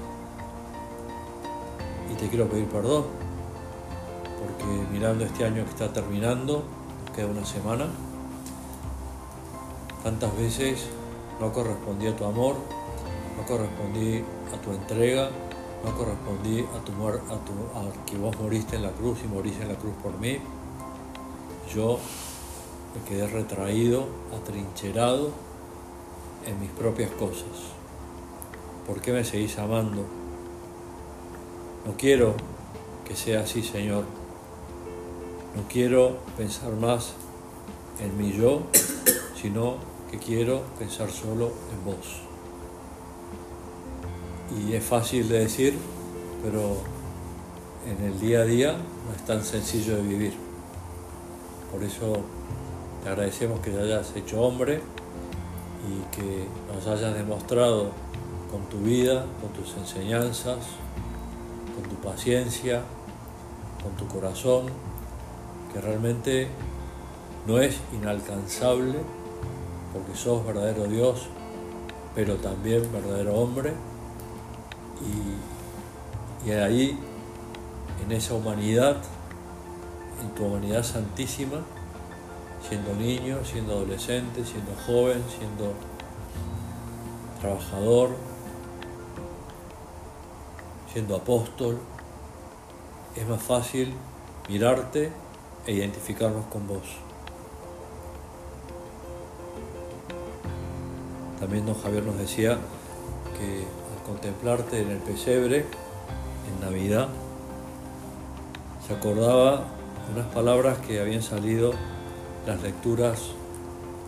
Y 2.11 2.15
te 2.15 2.27
quiero 2.27 2.47
pedir 2.47 2.67
perdón, 2.67 3.05
porque 4.39 4.91
mirando 4.91 5.25
este 5.25 5.45
año 5.45 5.63
que 5.63 5.69
está 5.69 5.93
terminando, 5.93 6.63
queda 7.15 7.27
una 7.27 7.45
semana, 7.45 7.87
tantas 10.03 10.35
veces 10.37 10.87
no 11.39 11.51
correspondí 11.53 12.07
a 12.07 12.15
tu 12.15 12.25
amor, 12.25 12.55
no 13.37 13.45
correspondí 13.45 14.23
a 14.53 14.61
tu 14.61 14.71
entrega, 14.71 15.29
no 15.83 15.95
correspondí 15.95 16.61
a 16.61 16.83
tu 16.83 16.91
a 16.91 17.37
tu 17.45 17.53
a 17.77 18.05
que 18.05 18.17
vos 18.17 18.37
moriste 18.39 18.75
en 18.75 18.83
la 18.83 18.91
cruz 18.91 19.19
y 19.23 19.27
moriste 19.27 19.63
en 19.63 19.69
la 19.69 19.75
cruz 19.75 19.93
por 20.01 20.17
mí. 20.19 20.39
Yo 21.73 21.99
me 22.95 23.07
quedé 23.07 23.27
retraído, 23.27 24.07
atrincherado 24.35 25.31
en 26.45 26.59
mis 26.59 26.69
propias 26.71 27.11
cosas. 27.11 27.45
¿Por 28.87 29.01
qué 29.01 29.11
me 29.11 29.23
seguís 29.23 29.57
amando? 29.59 30.05
No 31.85 31.93
quiero 31.97 32.33
que 33.07 33.15
sea 33.15 33.41
así, 33.41 33.61
Señor. 33.61 34.03
No 35.55 35.63
quiero 35.67 36.17
pensar 36.37 36.73
más 36.73 37.13
en 37.99 38.17
mi 38.17 38.31
yo, 38.31 38.63
sino 39.39 39.75
que 40.09 40.17
quiero 40.17 40.63
pensar 40.77 41.11
solo 41.11 41.51
en 41.71 41.85
vos. 41.85 42.21
Y 44.57 44.73
es 44.73 44.83
fácil 44.83 45.29
de 45.29 45.39
decir, 45.39 45.77
pero 46.43 46.77
en 47.87 48.03
el 48.05 48.19
día 48.19 48.39
a 48.39 48.45
día 48.45 48.71
no 48.73 49.15
es 49.15 49.23
tan 49.25 49.43
sencillo 49.43 49.95
de 49.97 50.01
vivir. 50.01 50.33
Por 51.71 51.83
eso 51.83 52.23
agradecemos 53.09 53.59
que 53.61 53.71
te 53.71 53.81
hayas 53.81 54.15
hecho 54.15 54.41
hombre 54.41 54.81
y 55.87 56.15
que 56.15 56.47
nos 56.73 56.85
hayas 56.85 57.15
demostrado 57.15 57.89
con 58.51 58.61
tu 58.69 58.77
vida, 58.79 59.25
con 59.41 59.49
tus 59.51 59.75
enseñanzas, 59.77 60.57
con 61.73 61.89
tu 61.89 61.95
paciencia, 61.95 62.81
con 63.81 63.93
tu 63.93 64.13
corazón, 64.13 64.67
que 65.73 65.81
realmente 65.81 66.47
no 67.47 67.59
es 67.59 67.79
inalcanzable 67.93 68.99
porque 69.91 70.15
sos 70.15 70.45
verdadero 70.45 70.83
Dios, 70.85 71.27
pero 72.13 72.35
también 72.35 72.91
verdadero 72.91 73.35
hombre. 73.35 73.73
Y, 76.45 76.51
ahí, 76.51 76.97
en 78.03 78.11
esa 78.11 78.33
humanidad, 78.33 78.97
en 80.21 80.29
tu 80.35 80.45
humanidad 80.45 80.83
santísima, 80.83 81.63
siendo 82.69 82.93
niño, 82.93 83.39
siendo 83.43 83.73
adolescente, 83.73 84.45
siendo 84.45 84.71
joven, 84.85 85.23
siendo 85.35 85.73
trabajador, 87.41 88.09
siendo 90.93 91.15
apóstol, 91.15 91.79
es 93.15 93.27
más 93.27 93.41
fácil 93.41 93.91
mirarte 94.47 95.11
e 95.65 95.73
identificarnos 95.73 96.45
con 96.45 96.67
vos. 96.67 96.83
También 101.39 101.65
don 101.65 101.81
Javier 101.81 102.03
nos 102.03 102.19
decía 102.19 102.57
que 103.37 103.65
contemplarte 104.05 104.81
en 104.81 104.91
el 104.91 104.99
pesebre, 104.99 105.65
en 106.47 106.61
Navidad, 106.61 107.07
se 108.85 108.93
acordaba 108.93 109.65
unas 110.13 110.27
palabras 110.33 110.79
que 110.79 110.99
habían 110.99 111.21
salido 111.21 111.71
las 112.45 112.61
lecturas 112.61 113.31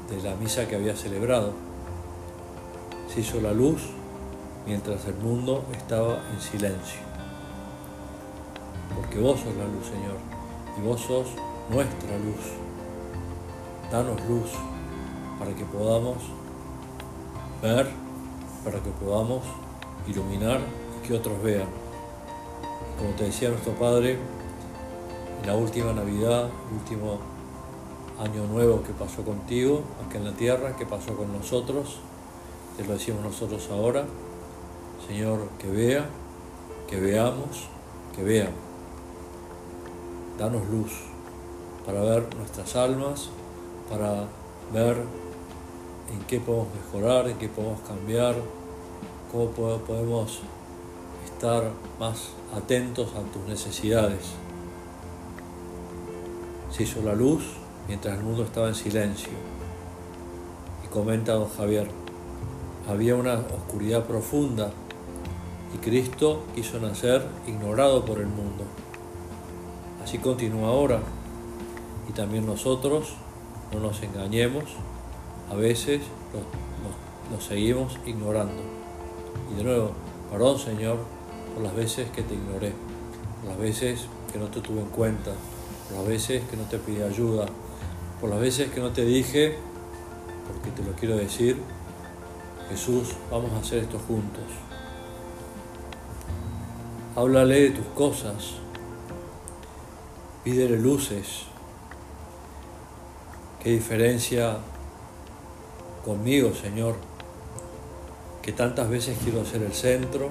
de 0.10 0.22
la 0.22 0.36
misa 0.36 0.68
que 0.68 0.76
había 0.76 0.96
celebrado. 0.96 1.54
Se 3.14 3.22
hizo 3.22 3.42
la 3.42 3.52
luz 3.52 3.82
mientras 4.66 5.06
el 5.06 5.16
mundo 5.16 5.64
estaba 5.74 6.20
en 6.34 6.42
silencio. 6.42 7.00
Porque 8.96 9.20
vos 9.20 9.40
sos 9.40 9.56
la 9.56 9.66
luz, 9.66 9.86
Señor, 9.86 10.18
y 10.78 10.82
vos 10.88 11.02
sos 11.02 11.28
nuestra 11.70 12.18
luz. 12.18 12.54
Danos 13.92 14.20
luz 14.28 14.52
para 15.40 15.54
que 15.54 15.66
podamos 15.66 16.18
ver, 17.62 17.90
para 18.64 18.80
que 18.80 18.90
podamos 18.92 19.44
iluminar 20.08 20.60
y 20.98 21.08
que 21.08 21.14
otros 21.14 21.42
vean. 21.42 21.68
Como 22.98 23.12
te 23.16 23.26
decía 23.26 23.50
nuestro 23.50 23.74
Padre, 23.74 24.18
en 25.42 25.48
la 25.48 25.56
última 25.56 25.92
Navidad, 25.94 26.50
último 26.72 27.31
año 28.22 28.46
nuevo 28.46 28.84
que 28.84 28.94
pasó 28.94 29.24
contigo, 29.24 29.82
acá 30.06 30.20
en 30.20 30.26
la 30.26 30.34
tierra, 30.34 30.76
que 30.76 30.86
pasó 30.86 31.16
con 31.16 31.34
nosotros, 31.34 31.98
te 32.78 32.84
lo 32.84 32.94
decimos 32.94 33.24
nosotros 33.24 33.68
ahora, 33.72 34.06
Señor, 35.08 35.50
que 35.60 35.70
vea, 35.70 36.06
que 36.88 37.00
veamos, 37.00 37.68
que 38.16 38.24
vean. 38.24 38.52
Danos 40.38 40.68
luz 40.68 40.92
para 41.86 42.02
ver 42.02 42.36
nuestras 42.36 42.76
almas, 42.76 43.30
para 43.90 44.26
ver 44.72 44.98
en 46.14 46.20
qué 46.28 46.40
podemos 46.40 46.68
mejorar, 46.76 47.28
en 47.28 47.38
qué 47.38 47.50
podemos 47.50 47.80
cambiar, 47.82 48.36
cómo 49.32 49.48
podemos 49.48 50.42
estar 51.26 51.72
más 52.00 52.30
atentos 52.56 53.10
a 53.16 53.22
tus 53.34 53.44
necesidades. 53.48 54.34
Se 56.70 56.84
hizo 56.84 57.02
la 57.02 57.14
luz 57.14 57.61
mientras 57.88 58.18
el 58.18 58.24
mundo 58.24 58.44
estaba 58.44 58.68
en 58.68 58.76
silencio. 58.76 59.32
Y 60.84 60.88
comenta 60.88 61.34
don 61.34 61.50
Javier, 61.50 61.90
había 62.88 63.16
una 63.16 63.36
oscuridad 63.36 64.06
profunda 64.06 64.72
y 65.74 65.78
Cristo 65.78 66.44
quiso 66.56 66.80
nacer 66.80 67.26
ignorado 67.48 68.06
por 68.06 68.20
el 68.20 68.28
mundo. 68.28 68.64
Así 70.04 70.18
continúa 70.18 70.70
ahora 70.70 71.00
y 72.10 72.14
también 72.14 72.46
nosotros, 72.46 73.14
no 73.72 73.80
nos 73.80 74.02
engañemos, 74.04 74.66
a 75.50 75.56
veces 75.56 76.02
lo, 77.32 77.40
seguimos 77.40 77.98
ignorando. 78.06 78.62
Y 79.52 79.58
de 79.58 79.64
nuevo, 79.64 79.92
perdón 80.30 80.60
Señor 80.60 80.98
por 81.54 81.64
las 81.64 81.76
veces 81.76 82.10
que 82.10 82.24
te 82.24 82.34
ignoré, 82.34 82.74
por 83.42 83.52
las 83.52 83.60
veces 83.60 84.08
que 84.32 84.40
no 84.40 84.48
te 84.48 84.60
tuve 84.62 84.82
en 84.82 84.88
cuenta, 84.88 85.32
por 85.88 86.00
las 86.00 86.08
veces 86.08 86.44
que 86.50 86.58
no 86.58 86.64
te 86.64 86.78
pedí 86.78 87.02
ayuda, 87.02 87.46
por 88.22 88.30
las 88.30 88.40
veces 88.40 88.72
que 88.72 88.80
no 88.80 88.92
te 88.92 89.04
dije, 89.04 89.58
porque 90.48 90.70
te 90.72 90.88
lo 90.88 90.96
quiero 90.96 91.18
decir, 91.18 91.58
Jesús, 92.70 93.10
vamos 93.30 93.52
a 93.54 93.58
hacer 93.58 93.80
esto 93.80 94.00
juntos. 94.00 94.46
Háblale 97.16 97.62
de 97.62 97.70
tus 97.72 97.88
cosas, 97.88 98.54
pídele 100.44 100.78
luces. 100.78 101.48
¿Qué 103.62 103.72
diferencia 103.72 104.60
conmigo, 106.06 106.54
Señor? 106.54 107.12
que 108.42 108.52
tantas 108.52 108.90
veces 108.90 109.18
quiero 109.24 109.46
ser 109.46 109.62
el 109.62 109.74
centro 109.74 110.30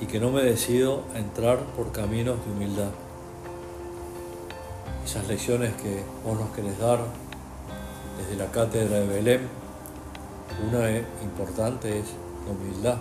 y 0.00 0.06
que 0.06 0.20
no 0.20 0.30
me 0.30 0.42
decido 0.42 1.04
a 1.14 1.18
entrar 1.18 1.58
por 1.76 1.90
caminos 1.92 2.36
de 2.44 2.52
humildad. 2.52 2.90
Esas 5.06 5.28
lecciones 5.28 5.72
que 5.76 6.02
vos 6.24 6.36
nos 6.36 6.50
querés 6.50 6.76
dar 6.80 6.98
desde 8.18 8.36
la 8.36 8.50
cátedra 8.50 8.98
de 8.98 9.06
Belén, 9.06 9.40
una 10.68 10.90
importante 11.22 12.00
es 12.00 12.06
la 12.44 12.50
humildad, 12.50 12.98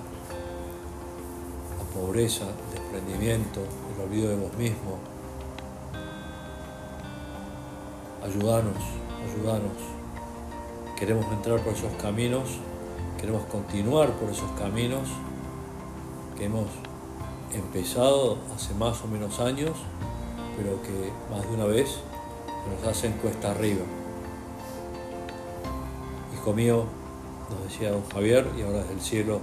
la 1.79 1.99
pobreza, 1.99 2.43
el 2.45 2.79
desprendimiento, 2.79 3.61
el 3.95 4.03
olvido 4.03 4.29
de 4.29 4.35
vos 4.35 4.53
mismo. 4.55 4.99
Ayúdanos, 8.23 8.77
ayúdanos 9.25 9.95
queremos 10.95 11.25
entrar 11.31 11.59
por 11.59 11.73
esos 11.73 11.91
caminos, 12.01 12.43
queremos 13.19 13.43
continuar 13.45 14.11
por 14.11 14.29
esos 14.29 14.49
caminos 14.51 15.09
que 16.37 16.45
hemos 16.45 16.67
empezado 17.51 18.37
hace 18.55 18.73
más 18.75 19.03
o 19.03 19.07
menos 19.07 19.39
años, 19.39 19.71
pero 20.57 20.81
que 20.81 21.11
más 21.33 21.47
de 21.47 21.55
una 21.55 21.65
vez 21.65 21.99
nos 22.69 22.87
hacen 22.87 23.13
cuesta 23.13 23.51
arriba. 23.51 23.83
Hijo 26.33 26.53
mío, 26.53 26.85
nos 27.49 27.63
decía 27.63 27.91
don 27.91 28.07
Javier, 28.09 28.47
y 28.57 28.61
ahora 28.61 28.79
desde 28.79 28.93
el 28.93 29.01
cielo 29.01 29.39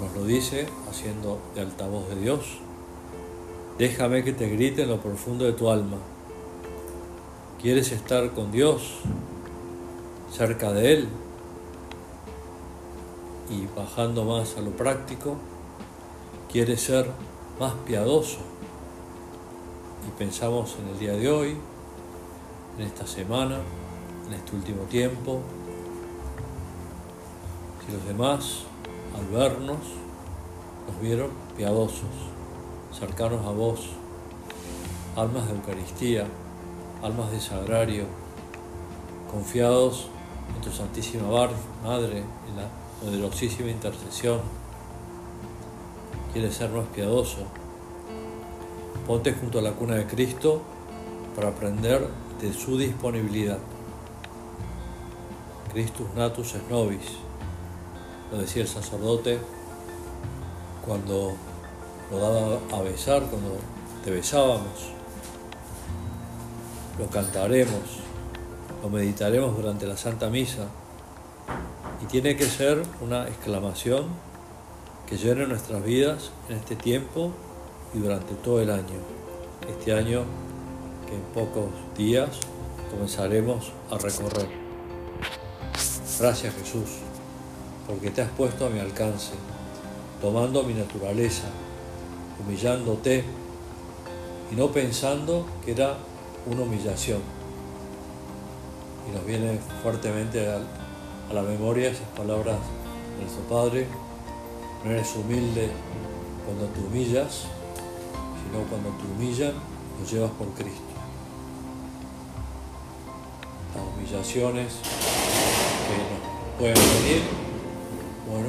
nos 0.00 0.14
lo 0.14 0.24
dice, 0.24 0.66
haciendo 0.88 1.38
de 1.54 1.60
altavoz 1.60 2.08
de 2.08 2.16
Dios, 2.16 2.58
déjame 3.78 4.24
que 4.24 4.32
te 4.32 4.48
grite 4.48 4.82
en 4.82 4.88
lo 4.88 5.00
profundo 5.00 5.44
de 5.44 5.52
tu 5.52 5.70
alma. 5.70 5.98
¿Quieres 7.60 7.92
estar 7.92 8.30
con 8.30 8.50
Dios, 8.50 9.00
cerca 10.32 10.72
de 10.72 10.94
Él? 10.94 11.08
Y 13.50 13.66
bajando 13.78 14.24
más 14.24 14.56
a 14.56 14.60
lo 14.60 14.70
práctico, 14.70 15.36
¿quieres 16.50 16.80
ser 16.80 17.10
más 17.58 17.74
piadoso? 17.86 18.38
Y 20.06 20.10
pensamos 20.18 20.76
en 20.78 20.88
el 20.88 20.98
día 20.98 21.12
de 21.12 21.30
hoy, 21.30 21.56
en 22.78 22.86
esta 22.86 23.06
semana, 23.06 23.58
en 24.26 24.32
este 24.34 24.56
último 24.56 24.84
tiempo, 24.84 25.40
si 27.84 27.92
los 27.92 28.04
demás 28.06 28.62
al 29.16 29.26
vernos 29.26 29.78
nos 30.86 31.00
vieron 31.02 31.30
piadosos, 31.56 32.08
cercanos 32.98 33.44
a 33.46 33.50
vos, 33.50 33.90
almas 35.16 35.46
de 35.46 35.54
Eucaristía, 35.54 36.26
almas 37.02 37.30
de 37.30 37.40
sagrario, 37.40 38.04
confiados 39.30 40.08
en 40.54 40.62
tu 40.62 40.70
Santísima 40.70 41.28
Madre, 41.84 42.18
en 42.18 42.56
la 42.56 42.68
poderosísima 43.00 43.70
intercesión. 43.70 44.40
Quieres 46.32 46.54
ser 46.54 46.70
más 46.70 46.86
piadoso. 46.94 47.59
Ponte 49.10 49.32
junto 49.32 49.58
a 49.58 49.62
la 49.62 49.72
cuna 49.72 49.96
de 49.96 50.06
Cristo 50.06 50.62
para 51.34 51.48
aprender 51.48 52.06
de 52.40 52.52
su 52.52 52.78
disponibilidad. 52.78 53.58
Christus 55.72 56.14
natus 56.14 56.54
es 56.54 56.62
nobis, 56.70 57.16
lo 58.30 58.38
decía 58.38 58.62
el 58.62 58.68
sacerdote 58.68 59.40
cuando 60.86 61.32
lo 62.08 62.18
daba 62.20 62.58
a 62.70 62.82
besar, 62.82 63.24
cuando 63.24 63.56
te 64.04 64.12
besábamos. 64.12 64.92
Lo 66.96 67.08
cantaremos, 67.08 67.80
lo 68.80 68.90
meditaremos 68.90 69.56
durante 69.56 69.88
la 69.88 69.96
Santa 69.96 70.30
Misa 70.30 70.68
y 72.00 72.06
tiene 72.06 72.36
que 72.36 72.44
ser 72.44 72.80
una 73.00 73.26
exclamación 73.26 74.04
que 75.08 75.16
llene 75.16 75.48
nuestras 75.48 75.82
vidas 75.82 76.30
en 76.48 76.58
este 76.58 76.76
tiempo 76.76 77.32
y 77.94 77.98
durante 77.98 78.34
todo 78.34 78.60
el 78.60 78.70
año. 78.70 78.98
Este 79.68 79.92
año 79.92 80.24
que 81.06 81.14
en 81.14 81.22
pocos 81.34 81.66
días 81.96 82.30
comenzaremos 82.90 83.72
a 83.90 83.98
recorrer. 83.98 84.48
Gracias 86.18 86.54
Jesús, 86.54 86.88
porque 87.86 88.10
te 88.10 88.22
has 88.22 88.30
puesto 88.30 88.66
a 88.66 88.70
mi 88.70 88.78
alcance, 88.78 89.32
tomando 90.20 90.62
mi 90.62 90.74
naturaleza, 90.74 91.48
humillándote 92.38 93.24
y 94.52 94.54
no 94.54 94.70
pensando 94.70 95.46
que 95.64 95.72
era 95.72 95.96
una 96.46 96.62
humillación. 96.62 97.20
Y 99.08 99.16
nos 99.16 99.24
viene 99.24 99.58
fuertemente 99.82 100.46
a, 100.48 100.60
la 101.32 101.42
memoria 101.42 101.90
esas 101.90 102.08
palabras 102.08 102.56
de 103.16 103.24
nuestro 103.24 103.42
Padre, 103.48 103.86
no 104.84 104.90
eres 104.90 105.14
humilde 105.14 105.70
cuando 106.44 106.66
te 106.66 106.80
humillas, 106.80 107.46
sino 108.50 108.64
cuando 108.64 108.90
te 108.90 109.04
humillan, 109.06 109.52
lo 109.98 110.06
llevas 110.06 110.30
por 110.32 110.48
Cristo. 110.48 110.82
Las 113.74 113.84
humillaciones 113.96 114.72
que 115.86 115.96
nos 115.96 116.58
pueden 116.58 116.74
venir, 116.74 117.22
bueno, 118.28 118.48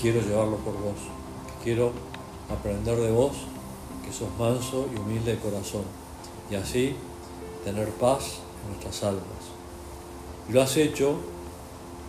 quiero 0.00 0.20
llevarlo 0.20 0.56
por 0.58 0.74
vos, 0.74 0.98
quiero 1.62 1.92
aprender 2.50 2.96
de 2.96 3.10
vos 3.10 3.32
que 4.04 4.12
sos 4.12 4.28
manso 4.38 4.86
y 4.94 4.98
humilde 4.98 5.32
de 5.32 5.38
corazón 5.38 5.82
y 6.50 6.54
así 6.54 6.94
tener 7.64 7.88
paz 7.90 8.40
en 8.62 8.72
nuestras 8.72 9.02
almas. 9.02 9.24
Y 10.48 10.52
lo 10.52 10.62
has 10.62 10.76
hecho 10.76 11.16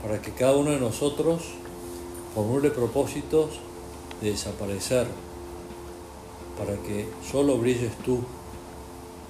para 0.04 0.22
que 0.22 0.32
cada 0.32 0.56
uno 0.56 0.72
de 0.72 0.80
nosotros 0.80 1.42
formule 2.34 2.70
propósitos 2.70 3.60
de 4.22 4.32
desaparecer, 4.32 5.08
para 6.60 6.76
que 6.84 7.10
solo 7.24 7.58
brilles 7.58 7.98
tú, 8.04 8.20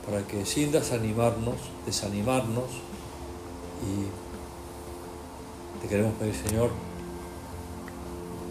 para 0.06 0.26
que 0.26 0.46
sin 0.46 0.72
desanimarnos, 0.72 1.56
desanimarnos, 1.86 2.66
y 3.86 4.10
te 5.82 5.88
queremos 5.88 6.14
pedir, 6.16 6.34
Señor, 6.34 6.72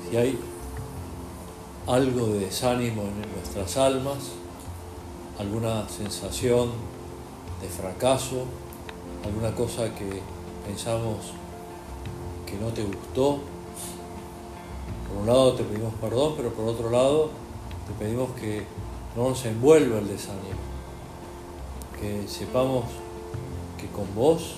si 0.08 0.16
hay 0.16 0.38
algo 1.88 2.28
de 2.28 2.38
desánimo 2.38 3.02
en 3.02 3.32
nuestras 3.32 3.76
almas, 3.76 4.18
alguna 5.40 5.88
sensación 5.88 6.70
de 7.60 7.68
fracaso, 7.68 8.44
alguna 9.24 9.52
cosa 9.54 9.92
que 9.94 10.20
pensamos 10.64 11.32
que 12.46 12.56
no 12.56 12.68
te 12.68 12.84
gustó. 12.84 13.40
Por 15.08 15.22
un 15.22 15.26
lado 15.26 15.54
te 15.54 15.64
pedimos 15.64 15.94
perdón, 15.94 16.34
pero 16.36 16.52
por 16.52 16.68
otro 16.68 16.90
lado 16.90 17.30
te 17.88 17.94
pedimos 18.04 18.30
que 18.32 18.64
no 19.16 19.30
nos 19.30 19.44
envuelva 19.46 19.98
el 19.98 20.08
desánimo, 20.08 20.60
que 21.98 22.28
sepamos 22.28 22.84
que 23.78 23.86
con 23.88 24.14
vos 24.14 24.56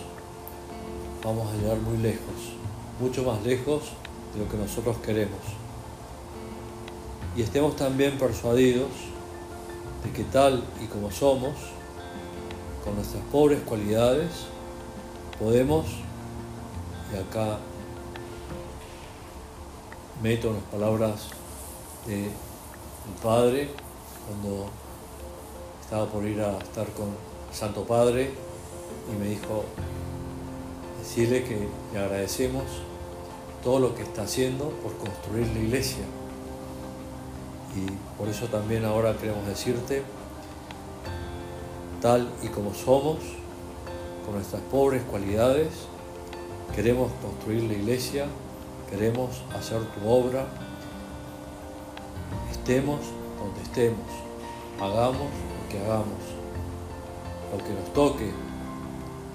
vamos 1.24 1.48
a 1.52 1.56
llegar 1.56 1.78
muy 1.78 1.98
lejos, 1.98 2.56
mucho 2.98 3.22
más 3.22 3.42
lejos 3.44 3.92
de 4.34 4.40
lo 4.40 4.50
que 4.50 4.56
nosotros 4.56 4.96
queremos. 4.98 5.38
Y 7.36 7.42
estemos 7.42 7.76
también 7.76 8.18
persuadidos 8.18 8.90
de 10.04 10.10
que 10.10 10.24
tal 10.24 10.64
y 10.82 10.86
como 10.86 11.12
somos, 11.12 11.54
con 12.84 12.96
nuestras 12.96 13.22
pobres 13.30 13.60
cualidades, 13.60 14.30
podemos, 15.38 15.86
y 17.12 17.16
acá 17.16 17.58
meto 20.20 20.52
las 20.52 20.62
palabras 20.64 21.28
Padre, 23.22 23.68
cuando 24.26 24.66
estaba 25.80 26.06
por 26.06 26.24
ir 26.24 26.40
a 26.40 26.58
estar 26.58 26.86
con 26.88 27.08
Santo 27.52 27.84
Padre, 27.84 28.30
y 29.12 29.18
me 29.18 29.28
dijo, 29.28 29.64
decirle 31.00 31.44
que 31.44 31.68
le 31.92 31.98
agradecemos 31.98 32.64
todo 33.64 33.78
lo 33.78 33.94
que 33.94 34.02
está 34.02 34.22
haciendo 34.22 34.70
por 34.82 34.96
construir 34.96 35.46
la 35.48 35.58
iglesia 35.58 36.04
y 37.76 38.18
por 38.18 38.28
eso 38.28 38.46
también 38.46 38.84
ahora 38.84 39.16
queremos 39.16 39.46
decirte, 39.46 40.02
tal 42.00 42.28
y 42.42 42.48
como 42.48 42.74
somos, 42.74 43.18
con 44.24 44.34
nuestras 44.34 44.62
pobres 44.62 45.02
cualidades, 45.04 45.68
queremos 46.74 47.10
construir 47.22 47.64
la 47.64 47.74
iglesia, 47.74 48.26
queremos 48.90 49.42
hacer 49.56 49.80
tu 49.92 50.08
obra, 50.08 50.46
estemos 52.70 53.00
donde 53.36 53.62
estemos, 53.62 54.06
hagamos 54.80 55.26
lo 55.26 55.68
que 55.68 55.80
hagamos, 55.80 56.22
lo 57.50 57.58
que 57.64 57.74
nos 57.74 57.92
toque, 57.92 58.30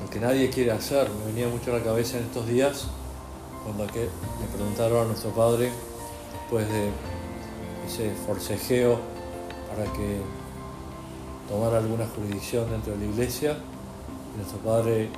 lo 0.02 0.10
que 0.10 0.22
nadie 0.22 0.50
quiere 0.50 0.72
hacer. 0.72 1.10
Me 1.10 1.34
venía 1.34 1.50
mucho 1.50 1.76
a 1.76 1.80
la 1.80 1.84
cabeza 1.84 2.18
en 2.18 2.24
estos 2.24 2.48
días 2.48 2.88
cuando 3.66 3.84
le 3.88 4.08
preguntaron 4.54 5.04
a 5.04 5.06
nuestro 5.08 5.32
Padre, 5.32 5.70
después 6.32 6.66
de 6.70 6.92
ese 7.86 8.16
forcejeo 8.26 9.00
para 9.68 9.84
que 9.92 10.22
tomara 11.50 11.80
alguna 11.80 12.08
jurisdicción 12.08 12.72
dentro 12.72 12.94
de 12.94 13.00
la 13.00 13.06
iglesia. 13.12 13.58
nuestro 14.38 14.60
padre 14.60 15.10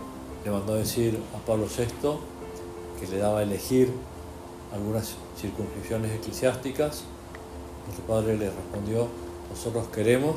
le 0.44 0.52
mandó 0.52 0.74
a 0.74 0.78
decir 0.78 1.20
a 1.36 1.46
Pablo 1.46 1.68
VI 1.68 1.86
que 3.00 3.08
le 3.12 3.20
daba 3.20 3.40
a 3.40 3.44
elegir 3.44 3.94
algunas 4.74 5.14
circunscripciones 5.40 6.14
eclesiásticas. 6.14 7.04
Nuestro 7.88 8.06
padre 8.06 8.38
le 8.38 8.50
respondió, 8.52 9.08
nosotros 9.50 9.88
queremos 9.88 10.36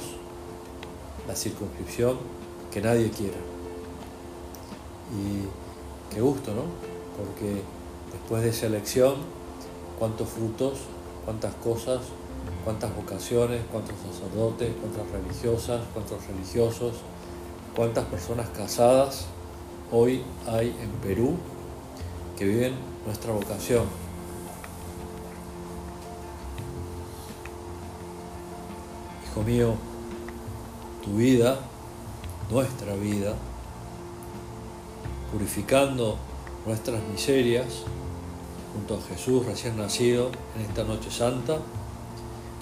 la 1.29 1.37
circunscripción 1.37 2.17
que 2.71 2.81
nadie 2.81 3.11
quiera. 3.11 3.37
Y 5.13 6.15
qué 6.15 6.21
gusto, 6.21 6.55
¿no? 6.55 6.63
Porque 7.17 7.63
después 8.13 8.43
de 8.43 8.49
esa 8.49 8.67
elección, 8.67 9.17
cuántos 9.99 10.29
frutos, 10.29 10.79
cuántas 11.27 11.55
cosas 11.57 12.01
cuántas 12.65 12.95
vocaciones, 12.95 13.63
cuántos 13.71 13.97
sacerdotes, 13.99 14.73
cuántas 14.81 15.11
religiosas, 15.11 15.81
cuántos 15.93 16.27
religiosos, 16.27 16.95
cuántas 17.75 18.05
personas 18.07 18.49
casadas 18.51 19.27
hoy 19.93 20.23
hay 20.47 20.69
en 20.69 20.91
Perú 21.03 21.37
que 22.37 22.45
viven 22.45 22.75
nuestra 23.07 23.33
vocación. 23.33 23.85
Mío, 29.44 29.74
tu 31.03 31.16
vida, 31.16 31.59
nuestra 32.50 32.94
vida, 32.94 33.35
purificando 35.33 36.18
nuestras 36.66 37.03
miserias 37.05 37.85
junto 38.74 38.96
a 38.96 39.03
Jesús 39.03 39.46
recién 39.46 39.76
nacido 39.76 40.31
en 40.57 40.62
esta 40.62 40.85
noche 40.85 41.11
santa, 41.11 41.59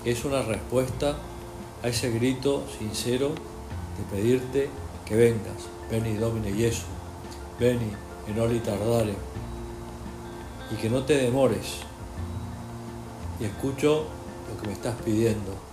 es 0.04 0.24
una 0.24 0.42
respuesta 0.42 1.16
a 1.82 1.88
ese 1.88 2.10
grito 2.10 2.64
sincero 2.78 3.30
de 3.30 4.16
pedirte 4.16 4.70
que 5.04 5.16
vengas, 5.16 5.68
veni 5.90 6.14
Domine 6.14 6.52
Jesu, 6.52 6.84
veni 7.58 7.90
en 8.28 8.40
oli 8.40 8.60
tardare, 8.60 9.14
y 10.70 10.76
que 10.76 10.88
no 10.88 11.02
te 11.02 11.16
demores, 11.16 11.80
y 13.40 13.44
escucho 13.44 14.04
lo 14.48 14.60
que 14.60 14.68
me 14.68 14.72
estás 14.72 14.94
pidiendo. 15.04 15.67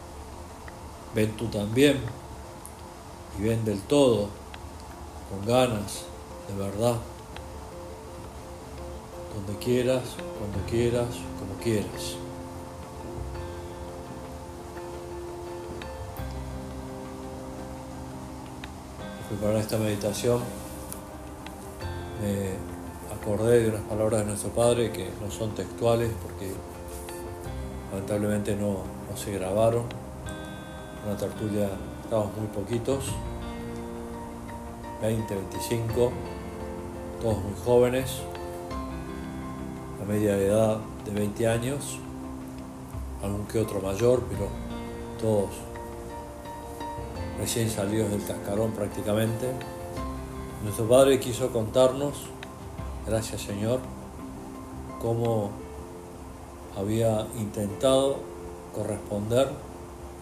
Ven 1.16 1.32
tú 1.38 1.46
también, 1.48 1.98
y 3.40 3.44
ven 3.44 3.64
del 3.64 3.80
todo, 3.82 4.28
con 5.30 5.46
ganas, 5.48 6.04
de 6.50 6.62
verdad, 6.62 6.98
donde 9.34 9.60
quieras, 9.64 10.04
cuando 10.38 10.60
quieras, 10.70 11.08
como 11.40 11.54
quieras. 11.64 12.18
preparar 19.28 19.58
esta 19.58 19.78
meditación 19.78 20.40
me 22.22 23.16
acordé 23.16 23.64
de 23.64 23.70
unas 23.70 23.82
palabras 23.82 24.22
de 24.22 24.26
nuestro 24.28 24.52
Padre 24.52 24.92
que 24.92 25.10
no 25.22 25.32
son 25.32 25.56
textuales 25.56 26.12
porque 26.22 26.52
lamentablemente 27.92 28.56
no, 28.56 28.84
no 29.10 29.18
se 29.18 29.32
grabaron. 29.32 30.05
En 31.06 31.12
la 31.12 31.18
tertulia 31.18 31.70
estábamos 32.04 32.36
muy 32.36 32.48
poquitos, 32.48 33.12
20, 35.04 35.36
25, 35.36 36.12
todos 37.22 37.38
muy 37.44 37.54
jóvenes, 37.64 38.22
a 40.02 40.06
media 40.06 40.36
edad 40.36 40.80
de 41.06 41.12
20 41.12 41.48
años, 41.48 42.00
algún 43.22 43.46
que 43.46 43.60
otro 43.60 43.82
mayor, 43.82 44.24
pero 44.28 44.48
todos 45.22 45.52
recién 47.38 47.70
salidos 47.70 48.10
del 48.10 48.26
cascarón 48.26 48.72
prácticamente. 48.72 49.52
Nuestro 50.64 50.90
Padre 50.90 51.20
quiso 51.20 51.52
contarnos, 51.54 52.16
gracias 53.06 53.44
Señor, 53.44 53.80
cómo 55.00 55.52
había 56.76 57.28
intentado 57.38 58.18
corresponder 58.74 59.75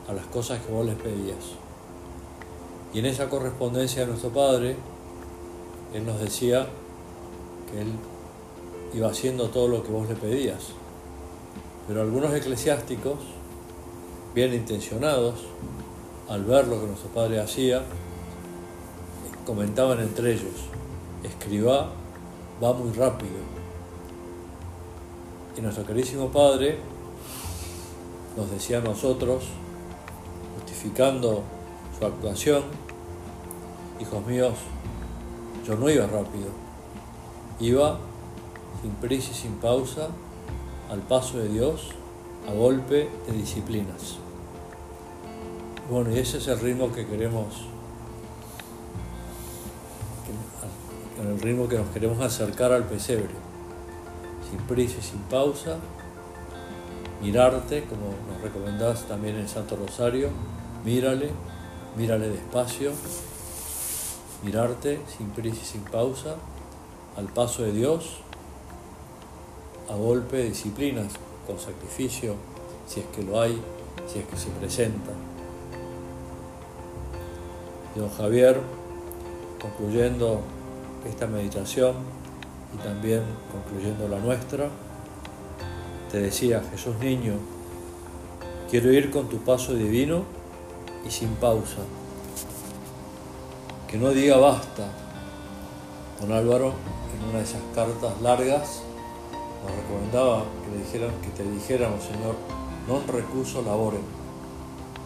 a 0.08 0.13
las 0.13 0.26
cosas 0.28 0.62
que 0.62 0.72
vos 0.72 0.86
les 0.86 0.96
pedías. 0.96 1.56
Y 2.94 3.00
en 3.00 3.06
esa 3.06 3.30
correspondencia 3.30 4.02
de 4.02 4.08
nuestro 4.08 4.30
Padre, 4.30 4.76
Él 5.94 6.06
nos 6.06 6.20
decía 6.20 6.68
que 7.72 7.82
Él 7.82 7.92
iba 8.94 9.10
haciendo 9.10 9.50
todo 9.50 9.68
lo 9.68 9.84
que 9.84 9.92
vos 9.92 10.08
le 10.08 10.16
pedías. 10.16 10.70
Pero 11.88 12.02
algunos 12.02 12.34
eclesiásticos, 12.34 13.18
bien 14.36 14.54
intencionados, 14.54 15.36
al 16.30 16.46
ver 16.46 16.68
lo 16.68 16.80
que 16.80 16.88
nuestro 16.88 17.10
padre 17.10 17.39
hacía, 17.39 17.84
comentaban 19.46 20.00
entre 20.00 20.34
ellos, 20.34 20.70
escriba 21.24 21.89
va 22.63 22.74
muy 22.74 22.92
rápido. 22.94 23.54
Y 25.58 25.62
nuestro 25.62 25.86
querísimo 25.86 26.32
padre 26.32 26.78
nos 28.38 28.50
decía 28.50 28.78
a 28.78 28.82
nosotros, 28.82 29.44
justificando 30.84 31.43
su 31.98 32.06
actuación, 32.06 32.63
hijos 34.02 34.26
míos, 34.26 34.54
yo 35.65 35.76
no 35.76 35.89
iba 35.89 36.06
rápido, 36.06 36.50
iba 37.60 38.00
sin 38.82 38.91
prisa 38.91 39.32
y 39.32 39.34
sin 39.34 39.54
pausa 39.56 40.10
al 40.91 41.00
paso 41.00 41.38
de 41.38 41.48
Dios 41.48 41.91
a 42.50 42.54
golpe 42.54 43.10
de 43.26 43.32
disciplinas. 43.32 44.17
Bueno, 45.89 46.12
y 46.12 46.19
ese 46.19 46.38
es 46.38 46.48
el 46.50 46.60
ritmo 46.60 46.91
que 46.91 47.06
queremos, 47.08 47.65
el 51.22 51.39
ritmo 51.39 51.69
que 51.69 51.78
nos 51.78 51.88
queremos 51.91 52.19
acercar 52.19 52.74
al 52.74 52.84
pesebre, 52.84 53.34
sin 54.50 54.60
prisa 54.67 54.98
y 55.00 55.02
sin 55.02 55.19
pausa, 55.22 55.78
mirarte, 57.22 57.86
como 57.86 58.08
nos 58.30 58.41
recomendás 58.41 59.04
también 59.08 59.38
en 59.38 59.48
Santo 59.48 59.78
Rosario, 59.78 60.30
mírale, 60.84 61.30
mírale 61.98 62.30
despacio, 62.30 62.91
mirarte 64.43 65.00
sin 65.17 65.30
prisa 65.30 65.60
y 65.62 65.65
sin 65.65 65.82
pausa, 65.82 66.36
al 67.15 67.26
paso 67.26 67.63
de 67.63 67.72
Dios, 67.72 68.17
a 69.89 69.96
golpe 69.96 70.38
de 70.38 70.43
disciplinas, 70.46 71.13
con 71.48 71.60
sacrificio, 71.60 72.36
si 72.88 73.02
es 73.02 73.06
que 73.08 73.24
lo 73.24 73.39
hay, 73.39 73.62
si 74.08 74.19
es 74.19 74.26
que 74.26 74.38
se 74.38 74.50
presenta. 74.50 75.12
Don 77.96 78.10
Javier, 78.10 78.60
concluyendo 79.62 80.41
esta 81.08 81.28
meditación 81.28 81.96
y 82.74 82.78
también 82.78 83.22
concluyendo 83.52 84.08
la 84.08 84.19
nuestra, 84.19 84.69
te 86.12 86.19
decía, 86.19 86.63
Jesús 86.72 86.98
niño, 87.00 87.34
quiero 88.69 88.91
ir 88.91 89.12
con 89.12 89.30
tu 89.30 89.38
paso 89.38 89.74
divino 89.74 90.24
y 91.06 91.12
sin 91.12 91.30
pausa. 91.36 91.82
Que 93.88 93.98
no 93.98 94.10
diga 94.10 94.38
basta. 94.38 94.89
Don 96.20 96.32
Álvaro, 96.32 96.74
en 97.13 97.30
una 97.30 97.39
de 97.39 97.44
esas 97.44 97.62
cartas 97.76 98.22
largas, 98.22 98.82
nos 99.63 99.76
recomendaba 99.76 100.44
que, 100.63 100.72
le 100.72 100.84
dijeran, 100.84 101.12
que 101.22 101.30
te 101.30 101.44
dijéramos, 101.44 102.04
Señor, 102.04 102.36
non 102.88 103.04
recuso 103.08 103.62
labore. 103.63 104.00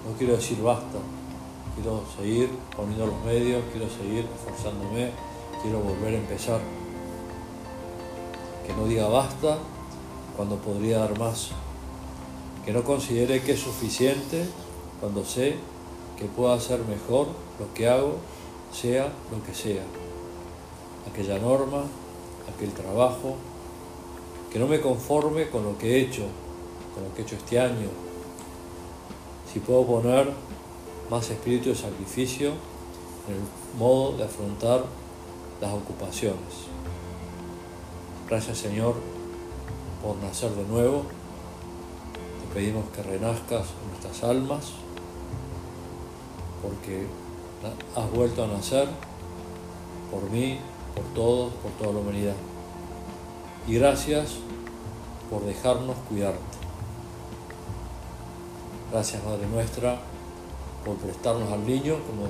No 0.06 0.14
quiero 0.18 0.38
decir 0.38 0.62
basta, 0.62 0.98
quiero 1.76 2.02
seguir 2.18 2.50
poniendo 2.74 3.06
los 3.06 3.20
medios, 3.26 3.62
quiero 3.74 3.90
seguir 3.90 4.26
esforzándome, 4.26 5.12
quiero 5.62 5.82
volver 5.82 6.16
a 6.16 6.18
empezar. 6.18 6.62
Que 8.66 8.74
no 8.74 8.86
diga 8.86 9.08
basta 9.08 9.58
cuando 10.36 10.58
podría 10.58 11.00
dar 11.00 11.18
más. 11.20 11.52
Que 12.66 12.74
no 12.74 12.84
considere 12.84 13.42
que 13.42 13.54
es 13.54 13.62
suficiente 13.62 14.46
cuando 15.00 15.24
sé 15.24 15.58
que 16.18 16.26
puedo 16.26 16.52
hacer 16.52 16.80
mejor 16.86 17.28
lo 17.60 17.74
que 17.74 17.88
hago, 17.88 18.16
sea 18.74 19.14
lo 19.32 19.44
que 19.44 19.54
sea. 19.54 19.84
Aquella 21.10 21.38
norma, 21.40 21.84
aquel 22.54 22.72
trabajo. 22.74 23.36
Que 24.52 24.60
no 24.60 24.68
me 24.68 24.82
conforme 24.82 25.50
con 25.50 25.64
lo 25.64 25.78
que 25.78 25.96
he 25.96 26.02
hecho, 26.02 26.24
con 26.94 27.04
lo 27.04 27.14
que 27.14 27.22
he 27.22 27.26
hecho 27.26 27.36
este 27.36 27.60
año. 27.60 27.90
Si 29.52 29.60
puedo 29.60 29.86
poner 29.86 30.32
más 31.10 31.30
espíritu 31.30 31.70
de 31.70 31.76
sacrificio 31.76 32.52
en 33.28 33.36
el 33.36 33.42
modo 33.78 34.18
de 34.18 34.24
afrontar 34.24 34.86
las 35.62 35.74
ocupaciones. 35.74 36.68
Gracias 38.28 38.58
Señor 38.58 38.96
por 40.02 40.16
nacer 40.18 40.52
de 40.52 40.64
nuevo. 40.64 41.04
Te 42.42 42.54
pedimos 42.54 42.86
que 42.96 43.04
renazcas 43.04 43.68
en 43.84 43.90
nuestras 43.92 44.24
almas 44.24 44.72
porque 46.68 47.08
has 47.96 48.12
vuelto 48.12 48.44
a 48.44 48.48
nacer 48.48 48.88
por 50.12 50.30
mí, 50.30 50.60
por 50.94 51.06
todos, 51.14 51.54
por 51.54 51.72
toda 51.72 51.94
la 51.94 52.00
humanidad. 52.00 52.36
Y 53.68 53.76
gracias 53.76 54.36
por 55.30 55.46
dejarnos 55.46 55.96
cuidarte. 56.10 56.40
Gracias 58.92 59.24
Madre 59.24 59.48
nuestra 59.48 60.00
por 60.84 60.96
prestarnos 60.96 61.52
al 61.52 61.66
niño, 61.66 61.96
como 62.08 62.28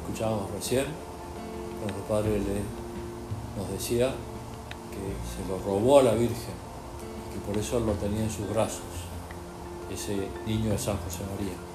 escuchábamos 0.00 0.50
recién. 0.50 0.86
Nuestro 1.80 2.02
padre 2.08 2.40
nos 3.56 3.70
decía 3.70 4.14
que 4.90 5.42
se 5.42 5.48
lo 5.48 5.58
robó 5.58 5.98
a 5.98 6.02
la 6.02 6.12
Virgen 6.12 6.54
y 7.28 7.34
que 7.34 7.46
por 7.46 7.56
eso 7.58 7.80
lo 7.80 7.92
tenía 7.92 8.24
en 8.24 8.30
sus 8.30 8.48
brazos, 8.48 8.82
ese 9.92 10.28
niño 10.46 10.70
de 10.70 10.78
San 10.78 10.96
José 10.98 11.20
María. 11.30 11.73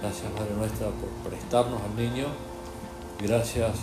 Gracias 0.00 0.32
Madre 0.34 0.54
Nuestra 0.56 0.88
por 0.88 1.30
prestarnos 1.30 1.80
al 1.80 1.96
niño. 1.96 2.26
Gracias 3.20 3.76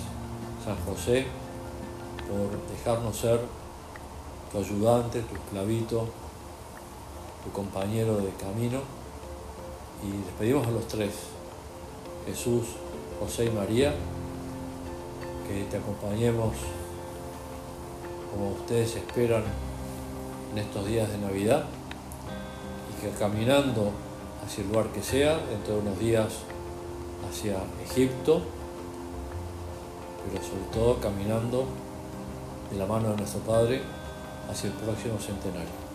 San 0.64 0.76
José 0.86 1.26
por 2.28 2.76
dejarnos 2.76 3.18
ser 3.18 3.40
tu 4.52 4.58
ayudante, 4.60 5.22
tu 5.22 5.36
esclavito, 5.36 6.08
tu 7.44 7.52
compañero 7.52 8.18
de 8.18 8.30
camino. 8.32 8.80
Y 10.04 10.12
les 10.26 10.34
pedimos 10.38 10.66
a 10.68 10.72
los 10.72 10.88
tres, 10.88 11.12
Jesús, 12.26 12.66
José 13.20 13.46
y 13.46 13.50
María, 13.50 13.94
que 15.48 15.64
te 15.66 15.78
acompañemos 15.78 16.56
como 18.32 18.52
ustedes 18.52 18.96
esperan 18.96 19.44
en 20.52 20.58
estos 20.58 20.86
días 20.86 21.12
de 21.12 21.18
Navidad 21.18 21.66
y 22.90 23.02
que 23.02 23.10
caminando 23.18 23.92
hacia 24.46 24.64
el 24.64 24.70
lugar 24.70 24.88
que 24.88 25.02
sea, 25.02 25.38
dentro 25.38 25.76
de 25.76 25.80
unos 25.82 26.00
días 26.00 26.28
hacia 27.30 27.58
Egipto, 27.84 28.42
pero 30.26 30.44
sobre 30.44 30.64
todo 30.74 31.00
caminando 31.00 31.66
de 32.72 32.78
la 32.78 32.86
mano 32.86 33.10
de 33.10 33.18
nuestro 33.18 33.42
Padre 33.42 33.82
hacia 34.50 34.68
el 34.68 34.74
próximo 34.74 35.18
centenario. 35.20 35.91